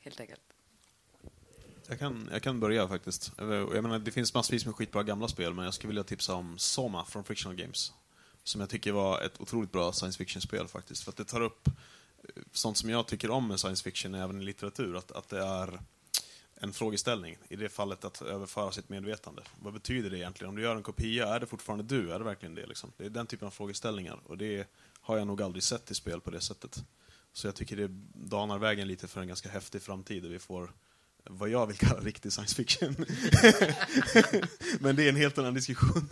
[0.00, 0.40] helt enkelt.
[1.88, 3.32] Jag kan, jag kan börja faktiskt.
[3.38, 6.58] Jag menar, det finns massvis med skitbra gamla spel, men jag skulle vilja tipsa om
[6.58, 7.92] Soma från Frictional Games.
[8.42, 11.04] Som jag tycker var ett otroligt bra science fiction-spel faktiskt.
[11.04, 11.72] För att det tar upp eh,
[12.52, 14.96] sånt som jag tycker om med science fiction, även i litteratur.
[14.96, 15.80] Att, att det är
[16.56, 17.36] en frågeställning.
[17.48, 19.42] I det fallet att överföra sitt medvetande.
[19.62, 20.48] Vad betyder det egentligen?
[20.48, 22.12] Om du gör en kopia, är det fortfarande du?
[22.12, 22.66] Är det verkligen det?
[22.66, 22.92] Liksom?
[22.96, 24.20] Det är den typen av frågeställningar.
[24.26, 24.68] Och det
[25.00, 26.84] har jag nog aldrig sett i spel på det sättet.
[27.32, 30.72] Så jag tycker det danar vägen lite för en ganska häftig framtid där vi får
[31.30, 32.96] vad jag vill kalla riktig science fiction.
[34.80, 36.08] Men det är en helt annan diskussion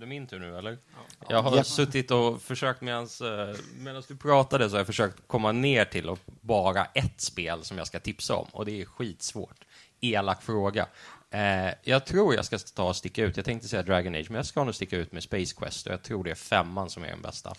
[0.00, 0.70] det min tur nu, eller?
[0.70, 1.26] Ja.
[1.28, 1.64] Jag har ja.
[1.64, 6.18] suttit och försökt medan eh, du pratade så har jag försökt komma ner till och
[6.26, 9.64] bara ett spel som jag ska tipsa om och det är skitsvårt.
[10.00, 10.86] Elak fråga.
[11.30, 13.36] Eh, jag tror jag ska ta och sticka ut.
[13.36, 15.92] Jag tänkte säga Dragon Age, men jag ska nog sticka ut med Space Quest och
[15.92, 17.50] jag tror det är femman som är den bästa.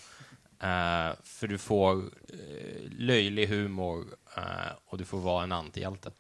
[0.59, 4.05] Eh, för du får eh, löjlig humor
[4.85, 6.11] och du får vara en antihjälte.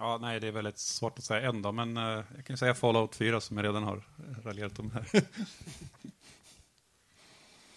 [0.00, 2.74] Ja, nej, det är väldigt svårt att säga än då, men uh, jag kan säga
[2.74, 4.02] Fallout 4 som jag redan har
[4.44, 5.22] raljerat om här.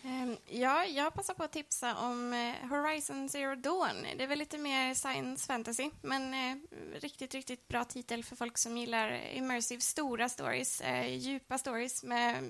[0.04, 4.06] um, ja, jag passar på att tipsa om uh, Horizon Zero Dawn.
[4.18, 6.64] Det är väl lite mer science fantasy, men uh,
[7.00, 12.44] riktigt, riktigt bra titel för folk som gillar immersive, stora stories, djupa stories med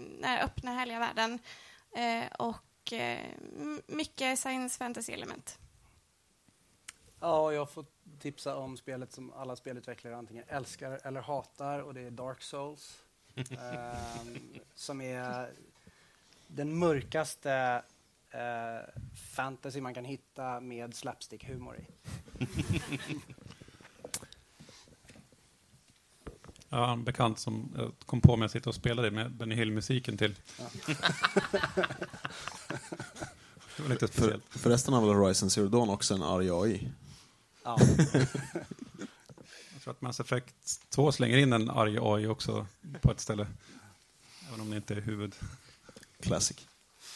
[0.44, 1.40] öppna, härliga världen
[2.40, 2.94] och
[3.88, 5.58] mycket science fantasy-element.
[7.20, 7.86] Ja, jag får
[8.20, 12.98] tipsa om spelet som alla spelutvecklare antingen älskar eller hatar och det är Dark Souls.
[13.36, 13.46] um,
[14.76, 15.50] som är
[16.48, 17.84] den mörkaste
[18.36, 19.02] uh,
[19.36, 21.88] fantasy man kan hitta med slapstick-humor i.
[26.70, 29.56] Har en bekant som jag kom på med att sitta och spela det med Benny
[29.56, 30.36] Hill-musiken till.
[33.78, 34.44] det var lite För, speciellt.
[34.50, 36.92] förresten har väl Horizon Zero Dawn också en arg AI?
[37.64, 37.78] Ja.
[39.74, 42.68] Jag tror att Mass Effect 2 slänger in en arg AI också
[43.02, 43.48] på ett ställe.
[44.48, 45.36] Även om det inte är huvud.
[46.20, 46.68] Classic.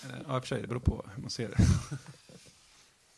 [0.03, 1.57] Eh, Ja, i och för sig, det beror på hur man ser det.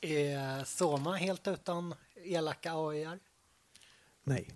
[0.07, 3.19] Är Soma helt utan elaka AI-ar?
[4.23, 4.49] Nej.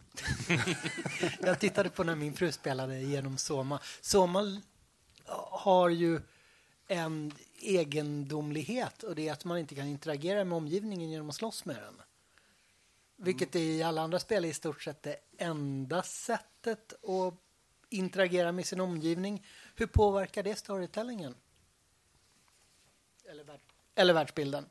[1.42, 3.80] Jag tittade på när min fru spelade genom Soma.
[4.02, 4.62] Soma
[5.52, 6.22] har ju
[6.88, 11.66] en egendomlighet och det är att man inte kan interagera med omgivningen genom att slåss
[11.66, 12.02] med den.
[13.24, 17.34] Vilket i alla andra spel är i stort sett det enda sättet att
[17.90, 19.46] interagera med sin omgivning.
[19.76, 21.36] Hur påverkar det storytellingen?
[23.26, 23.60] Eller, värld,
[23.96, 24.66] eller världsbilden?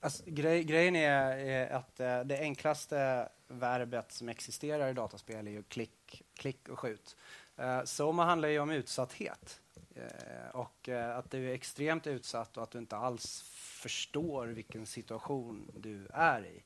[0.00, 5.50] Alltså, grej, grejen är, är att eh, det enklaste verbet som existerar i dataspel är
[5.50, 7.16] ju klick, klick och skjut.
[7.56, 9.60] Eh, Soma handlar ju om utsatthet.
[9.94, 13.42] Eh, och eh, att du är extremt utsatt och att du inte alls
[13.82, 16.62] förstår vilken situation du är i.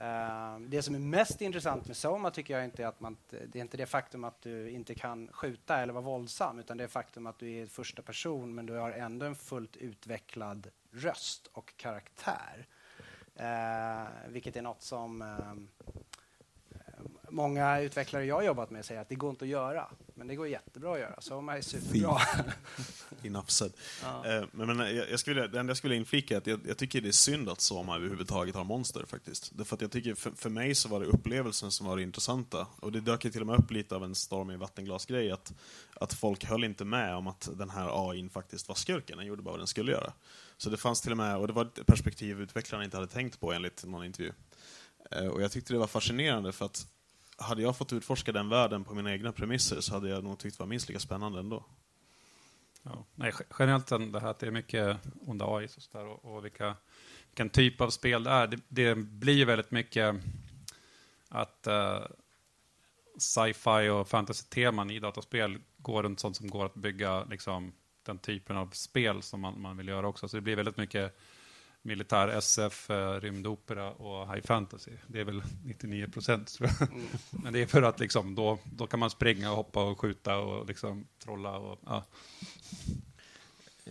[0.00, 3.58] Ehm, det som är mest intressant med Soma tycker jag inte är att man, det
[3.58, 6.88] är inte det faktum att du inte kan skjuta eller vara våldsam utan det är
[6.88, 11.76] faktum att du är första person men du har ändå en fullt utvecklad röst och
[11.76, 12.66] karaktär.
[13.34, 15.54] Eh, vilket är något som eh,
[17.30, 19.88] många utvecklare jag har jobbat med säger att det går inte att göra.
[20.14, 21.20] Men det går jättebra att göra.
[21.20, 22.20] Soma är superbra.
[23.22, 23.72] Enough said.
[24.02, 24.26] Ja.
[24.26, 26.78] Eh, Men, men jag, jag skulle, det enda jag skulle inflika är att jag, jag
[26.78, 29.50] tycker det är synd att Soma överhuvudtaget har monster faktiskt.
[29.58, 32.66] Därför att jag tycker, för, för mig så var det upplevelsen som var det intressanta.
[32.80, 35.52] Och det dök ju till och med upp lite av en storm i vattenglas-grej att,
[35.94, 39.18] att folk höll inte med om att den här AIn faktiskt var skurken.
[39.18, 40.12] Den gjorde bara vad den skulle göra.
[40.56, 43.40] Så det fanns till och med, och det var ett perspektiv utvecklarna inte hade tänkt
[43.40, 44.32] på enligt någon intervju.
[45.10, 46.86] Eh, Och jag tyckte det var fascinerande för att
[47.38, 50.58] hade jag fått utforska den världen på mina egna premisser så hade jag nog tyckt
[50.58, 51.64] det var minst lika spännande ändå.
[52.82, 53.04] Ja.
[53.14, 56.44] Nej, generellt det här att det är mycket onda AI och, så där, och, och
[56.44, 56.76] vilka,
[57.30, 58.46] vilken typ av spel det är.
[58.46, 60.16] Det, det blir ju väldigt mycket
[61.28, 62.06] att uh,
[63.18, 67.72] sci-fi och fantasy-teman i dataspel går runt sånt som går att bygga liksom,
[68.02, 70.28] den typen av spel som man, man vill göra också.
[70.28, 71.18] Så det blir väldigt mycket
[71.88, 74.90] militär SF, eh, rymdopera och high fantasy.
[75.06, 76.90] Det är väl 99 procent tror jag.
[76.92, 77.06] Mm.
[77.30, 80.36] Men det är för att liksom, då, då kan man springa och hoppa och skjuta
[80.36, 82.04] och liksom trolla och ja.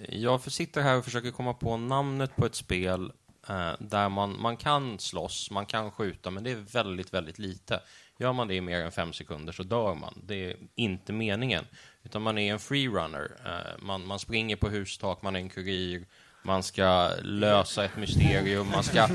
[0.09, 3.11] Jag sitter här och försöker komma på namnet på ett spel
[3.49, 7.81] eh, där man, man kan slåss, man kan skjuta, men det är väldigt, väldigt lite.
[8.19, 10.21] Gör man det i mer än fem sekunder så dör man.
[10.23, 11.65] Det är inte meningen.
[12.03, 13.31] Utan man är en freerunner.
[13.45, 16.05] Eh, man, man springer på hustak, man är en kurir,
[16.47, 19.07] man ska lösa ett mysterium, man ska...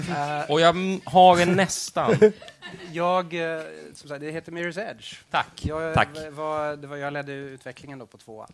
[0.49, 2.17] Och jag har en nästan.
[2.93, 3.63] Jag, eh,
[3.95, 5.15] som sagt, det heter Mirror's Edge.
[5.31, 5.61] Tack.
[5.63, 6.09] Jag, Tack.
[6.31, 8.53] Var, det var, jag ledde utvecklingen då på tvåan.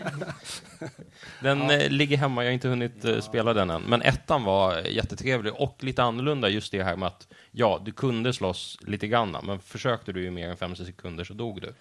[1.40, 3.82] Den eh, ligger hemma, jag har inte hunnit eh, spela den än.
[3.82, 8.32] Men ettan var jättetrevlig och lite annorlunda just det här med att ja, du kunde
[8.32, 11.72] slåss lite grann, men försökte du i mer än fem sekunder så dog du.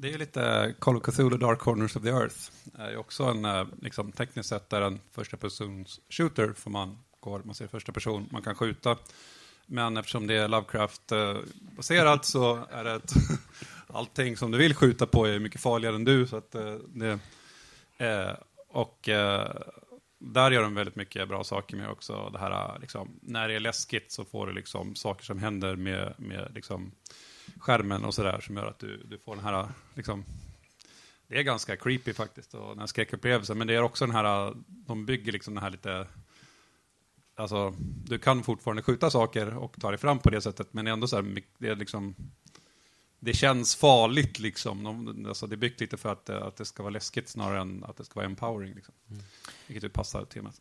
[0.00, 2.50] Det är lite Call of Cthulhu Dark Corners of the Earth.
[2.64, 6.70] Det är ju också en, eh, liksom, tekniskt sett är en första persons shooter, för
[6.70, 8.96] man går, man ser första person, man kan skjuta.
[9.66, 13.12] Men eftersom det är Lovecraft-baserat så är det ett,
[13.86, 16.26] allting som du vill skjuta på är mycket farligare än du.
[16.26, 17.18] Så att, eh, det,
[17.98, 18.32] eh,
[18.68, 19.08] och
[20.18, 22.30] där gör de väldigt mycket bra saker med också.
[22.32, 26.14] Det här, liksom, när det är läskigt så får du liksom saker som händer med,
[26.18, 26.92] med liksom,
[27.58, 30.24] skärmen och sådär som gör att du, du får den här, liksom,
[31.28, 34.54] det är ganska creepy faktiskt, och den här skräckupplevelsen, men det är också den här,
[34.66, 36.06] de bygger liksom den här lite,
[37.36, 37.74] alltså,
[38.04, 40.92] du kan fortfarande skjuta saker och ta dig fram på det sättet, men det är
[40.92, 42.14] ändå så här, det är liksom,
[43.20, 44.84] det känns farligt liksom.
[44.84, 47.84] De, alltså, det är byggt lite för att, att det ska vara läskigt snarare än
[47.84, 48.74] att det ska vara empowering.
[48.74, 48.94] Liksom.
[49.10, 49.22] Mm.
[49.68, 50.54] Vilket ju passar temat.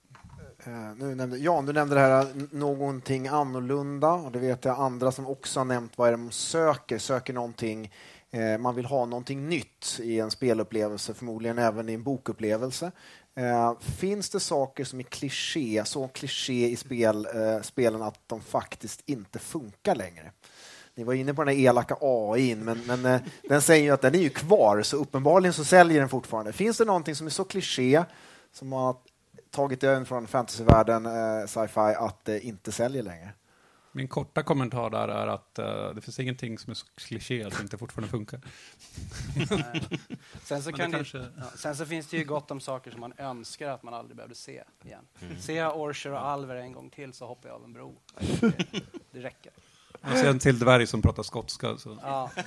[0.67, 4.79] Uh, nu nämnde, Jan, du nämnde det här eh, någonting annorlunda och det vet jag
[4.79, 7.93] andra som också har nämnt vad är det de söker, söker någonting
[8.35, 12.91] uh, man vill ha någonting nytt i en spelupplevelse, förmodligen även i en bokupplevelse.
[13.39, 17.27] Uh, finns det saker som är kliché, så kliché i spel,
[17.61, 20.31] spelen att de faktiskt inte funkar längre?
[20.95, 24.15] Ni var inne på den här elaka AI, men, men den säger ju att den
[24.15, 26.53] är ju kvar, så uppenbarligen så säljer den fortfarande.
[26.53, 28.03] Finns det någonting som är så kliché
[28.51, 28.97] som har
[29.51, 33.33] tagit över från fantasyvärlden, eh, sci-fi, att det inte säljer längre?
[33.91, 37.57] Min korta kommentar där är att uh, det finns ingenting som är så kliché att
[37.57, 38.41] det inte fortfarande funkar.
[40.43, 42.99] sen, så det det, kanske- ja, sen så finns det ju gott om saker som
[42.99, 45.03] man önskar att man aldrig behövde se igen.
[45.21, 45.39] Mm.
[45.39, 47.95] Ser jag Orcher och Alver en gång till så hoppar jag av en bro.
[48.19, 48.53] Det,
[49.11, 49.51] det räcker.
[50.01, 51.77] Jag ser en till dvärg som pratar skotska.
[51.77, 51.99] Så.
[52.01, 52.31] Ja.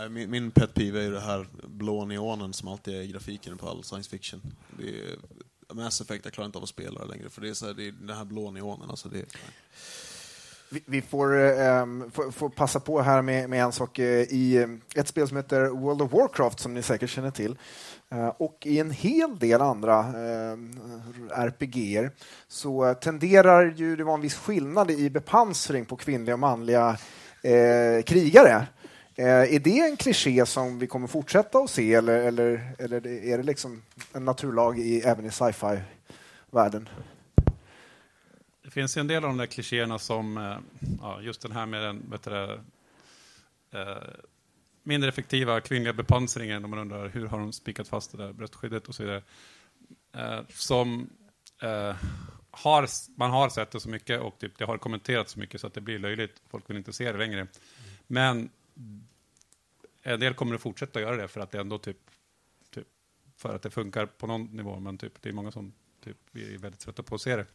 [0.00, 3.06] Äh, min, min pet peeve är ju det här blå neonen som alltid är i
[3.06, 4.40] grafiken på all science fiction.
[4.78, 5.16] Det är,
[5.74, 7.74] Mass Effect, jag klarar inte av att spela det längre för det är, så här,
[7.74, 8.90] det är den här blå neonen.
[8.90, 9.24] Alltså det,
[10.70, 14.56] Vi, vi får, um, får, får passa på här med, med en sak eh, i
[14.56, 17.58] eh, ett spel som heter World of Warcraft som ni säkert känner till.
[18.36, 20.58] Och i en hel del andra uh,
[21.30, 22.10] RPG
[22.48, 26.98] så tenderar ju det vara en viss skillnad i bepansring på kvinnliga och manliga
[28.04, 28.66] krigare.
[29.16, 33.36] Eh, är det en kliché som vi kommer fortsätta att se eller, eller, eller är
[33.36, 36.88] det liksom en naturlag i, även i sci-fi-världen?
[38.62, 40.58] Det finns en del av de där klichéerna som, eh,
[41.00, 42.60] ja, just den här med den vet du,
[43.72, 44.02] eh,
[44.82, 48.88] mindre effektiva kvinnliga bepansringen, när man undrar hur har de spikat fast det där bröstskyddet
[48.88, 49.22] och så vidare.
[50.16, 51.10] Eh, som
[51.62, 51.96] eh,
[52.50, 55.66] har, man har sett det så mycket och typ, det har kommenterats så mycket så
[55.66, 56.42] att det blir löjligt.
[56.50, 57.46] Folk vill inte se det längre.
[58.06, 58.50] Men
[60.02, 62.10] en del kommer att fortsätta göra det för att det ändå typ,
[62.70, 62.86] typ
[63.36, 65.72] för att det funkar på någon nivå, men typ, det är många som
[66.04, 67.46] typ, är väldigt trötta på att se det.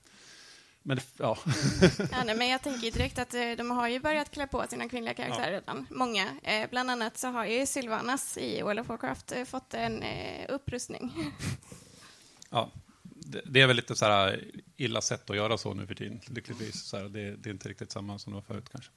[0.83, 1.37] Men det, ja.
[2.11, 4.89] Ja, nej, men jag tänker direkt att eh, de har ju börjat klä på sina
[4.89, 5.87] kvinnliga karaktärer redan.
[5.89, 6.27] Många.
[6.43, 10.45] Eh, bland annat så har ju Sylvanas i World of Warcraft eh, fått en eh,
[10.49, 11.33] upprustning.
[12.49, 12.71] ja.
[13.03, 16.21] Det, det är väl lite så här illa sätt att göra så nu för tiden,
[16.27, 16.83] lyckligtvis.
[16.85, 18.91] Så här, det, det är inte riktigt samma som det var förut kanske.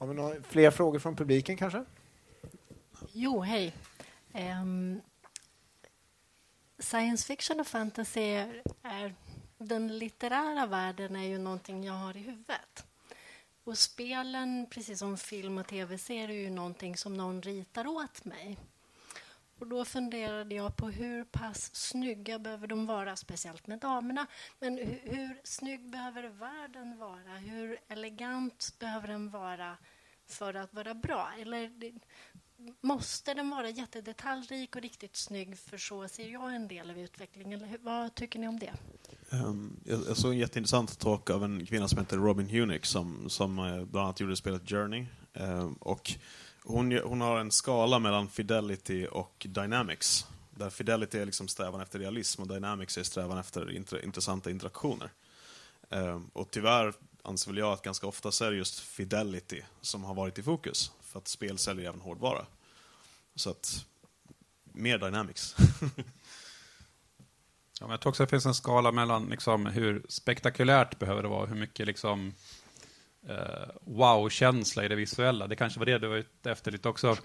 [0.00, 1.84] Har vi några fler frågor från publiken kanske?
[3.12, 3.76] Jo, hej.
[4.34, 5.00] Um,
[6.78, 9.14] science fiction och fantasy är, är...
[9.58, 12.86] Den litterära världen är ju någonting jag har i huvudet.
[13.64, 18.58] Och spelen, precis som film och tv-serier, är ju någonting som någon ritar åt mig.
[19.60, 24.26] Och då funderade jag på hur pass snygga behöver de vara, speciellt med damerna.
[24.60, 27.36] Men hur, hur snygg behöver världen vara?
[27.38, 29.76] Hur elegant behöver den vara
[30.26, 31.32] för att vara bra?
[31.40, 31.70] Eller
[32.80, 35.58] måste den vara jättedetaljrik och riktigt snygg?
[35.58, 37.62] För så ser jag en del av utvecklingen.
[37.62, 38.72] Eller vad tycker ni om det?
[39.30, 43.30] Ehm, jag, jag såg en jätteintressant talk av en kvinna som heter Robin Hunick som,
[43.30, 45.06] som eh, bland annat gjorde spelet Journey.
[45.34, 46.14] Ehm, och
[46.64, 50.26] hon, hon har en skala mellan fidelity och dynamics.
[50.50, 55.10] Där fidelity är liksom strävan efter realism och dynamics är strävan efter inter, intressanta interaktioner.
[55.90, 56.92] Ehm, och tyvärr
[57.22, 60.42] anser väl jag att ganska ofta så är det just fidelity som har varit i
[60.42, 60.92] fokus.
[61.00, 62.46] För att spel säljer även hårdvara.
[63.34, 63.86] Så att,
[64.64, 65.56] mer dynamics.
[67.80, 71.22] Ja, men jag tror också att det finns en skala mellan liksom, hur spektakulärt behöver
[71.22, 72.34] det vara, hur mycket liksom,
[73.28, 75.46] Eh, wow-känsla i det visuella.
[75.46, 77.16] Det kanske var det du var ute efter lite också.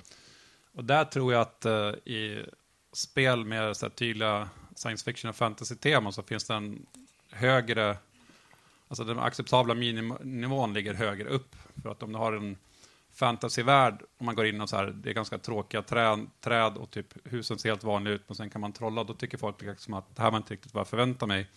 [0.73, 2.45] Och där tror jag att eh, i
[2.93, 6.85] spel med så här, tydliga science fiction och fantasy-teman så finns det en
[7.31, 7.97] högre,
[8.87, 11.55] alltså den acceptabla miniminivån ligger högre upp.
[11.83, 12.57] För att om du har en
[13.13, 16.91] fantasyvärld, om man går in och så här, det är ganska tråkiga träd, träd och
[16.91, 19.93] typ husen ser helt vanliga ut, men sen kan man trolla, då tycker folk liksom
[19.93, 21.47] att det här var inte riktigt vad jag förväntade mig.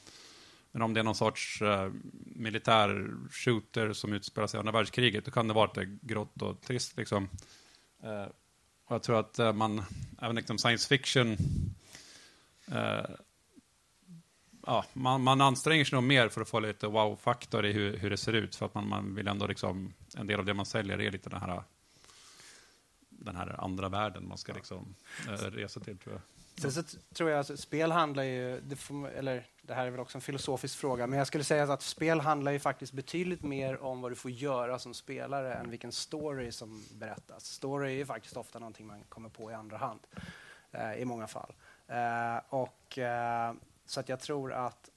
[0.73, 1.91] Men om det är någon sorts uh,
[2.25, 6.61] militär shooter som utspelar sig i andra världskriget, då kan det vara lite grått och
[6.61, 7.29] trist liksom.
[8.05, 8.27] Uh,
[8.85, 9.83] och jag tror att uh, man,
[10.23, 11.37] även liksom science fiction,
[14.67, 18.11] ja, man, man anstränger sig nog mer för att få lite wow-faktor i hur, hur
[18.11, 20.67] det ser ut, för att man, man vill ändå liksom, en del av det man
[20.67, 21.63] säljer är lite den här
[23.19, 24.95] den här andra världen man ska liksom
[25.29, 26.23] eh, resa till, tror jag.
[26.61, 26.83] Sen så
[27.15, 30.23] tror jag att spel handlar ju, det, får, eller det här är väl också en
[30.23, 34.11] filosofisk fråga, men jag skulle säga att spel handlar ju faktiskt betydligt mer om vad
[34.11, 37.45] du får göra som spelare än vilken story som berättas.
[37.45, 40.01] Story är ju faktiskt ofta någonting man kommer på i andra hand,
[40.73, 41.55] eh, i många fall.
[41.89, 43.55] Eh, och, eh,
[43.87, 44.91] så att jag tror att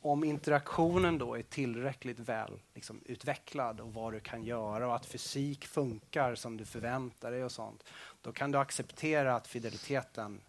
[0.00, 5.06] om interaktionen då är tillräckligt väl liksom, utvecklad och vad du kan göra och att
[5.06, 7.84] fysik funkar som du förväntar dig och sånt,
[8.22, 10.40] då kan du acceptera att fideliteten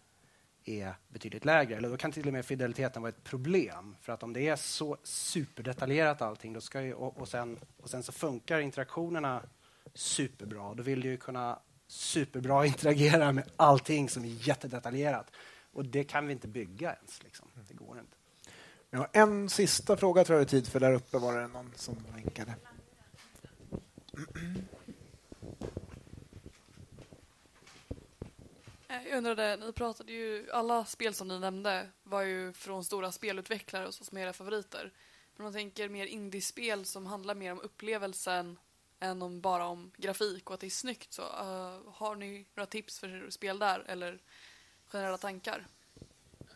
[0.64, 1.76] är betydligt lägre.
[1.76, 3.96] Eller då kan till och med fideliteten vara ett problem.
[4.00, 7.90] För att om det är så superdetaljerat allting då ska ju, och, och, sen, och
[7.90, 9.42] sen så funkar interaktionerna
[9.94, 15.30] superbra, då vill du ju kunna superbra interagera med allting som är jättedetaljerat.
[15.72, 17.22] Och det kan vi inte bygga ens.
[17.22, 17.48] Liksom.
[17.68, 18.16] Det går inte.
[18.90, 20.80] Vi har en sista fråga tror jag är tid för.
[20.80, 22.54] Där uppe var det någon som vinkade.
[24.36, 24.79] Mm Eh,
[28.90, 33.12] Eh, jag undrade, ni pratade ju, alla spel som ni nämnde var ju från stora
[33.12, 34.92] spelutvecklare och så som är era favoriter.
[35.36, 38.58] Men om man tänker mer indiespel som handlar mer om upplevelsen
[39.00, 42.66] än om bara om grafik och att det är snyggt så uh, har ni några
[42.66, 44.18] tips för spel där eller
[44.86, 45.66] generella tankar?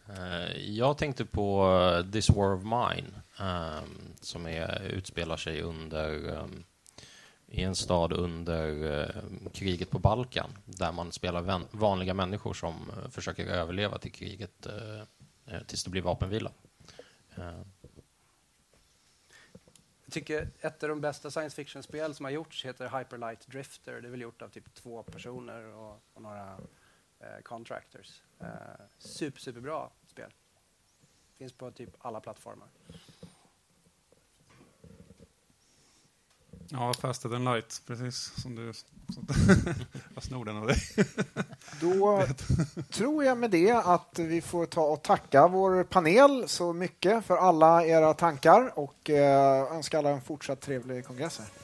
[0.08, 1.68] Uh, jag tänkte på
[2.12, 3.10] This War of Mine
[3.40, 6.64] um, som är, utspelar sig under um,
[7.54, 13.10] i en stad under eh, kriget på Balkan där man spelar vanliga människor som eh,
[13.10, 15.00] försöker överleva till kriget eh,
[15.46, 16.52] eh, tills det blir vapenvila.
[20.04, 24.00] Jag tycker ett av de bästa science fiction-spel som har gjorts heter Hyperlight Drifter.
[24.00, 26.58] Det är väl gjort av typ två personer och, och några
[27.20, 28.22] eh, contractors.
[28.40, 28.46] Eh,
[28.98, 30.30] super, superbra spel.
[31.34, 32.68] Finns på typ alla plattformar.
[36.68, 38.72] Ja, Faster than light, precis som du...
[40.14, 40.76] jag snor den av dig.
[41.80, 42.26] Då
[42.90, 47.36] tror jag med det att vi får ta och tacka vår panel så mycket för
[47.36, 51.38] alla era tankar och eh, önska alla en fortsatt trevlig kongress.
[51.38, 51.63] Här.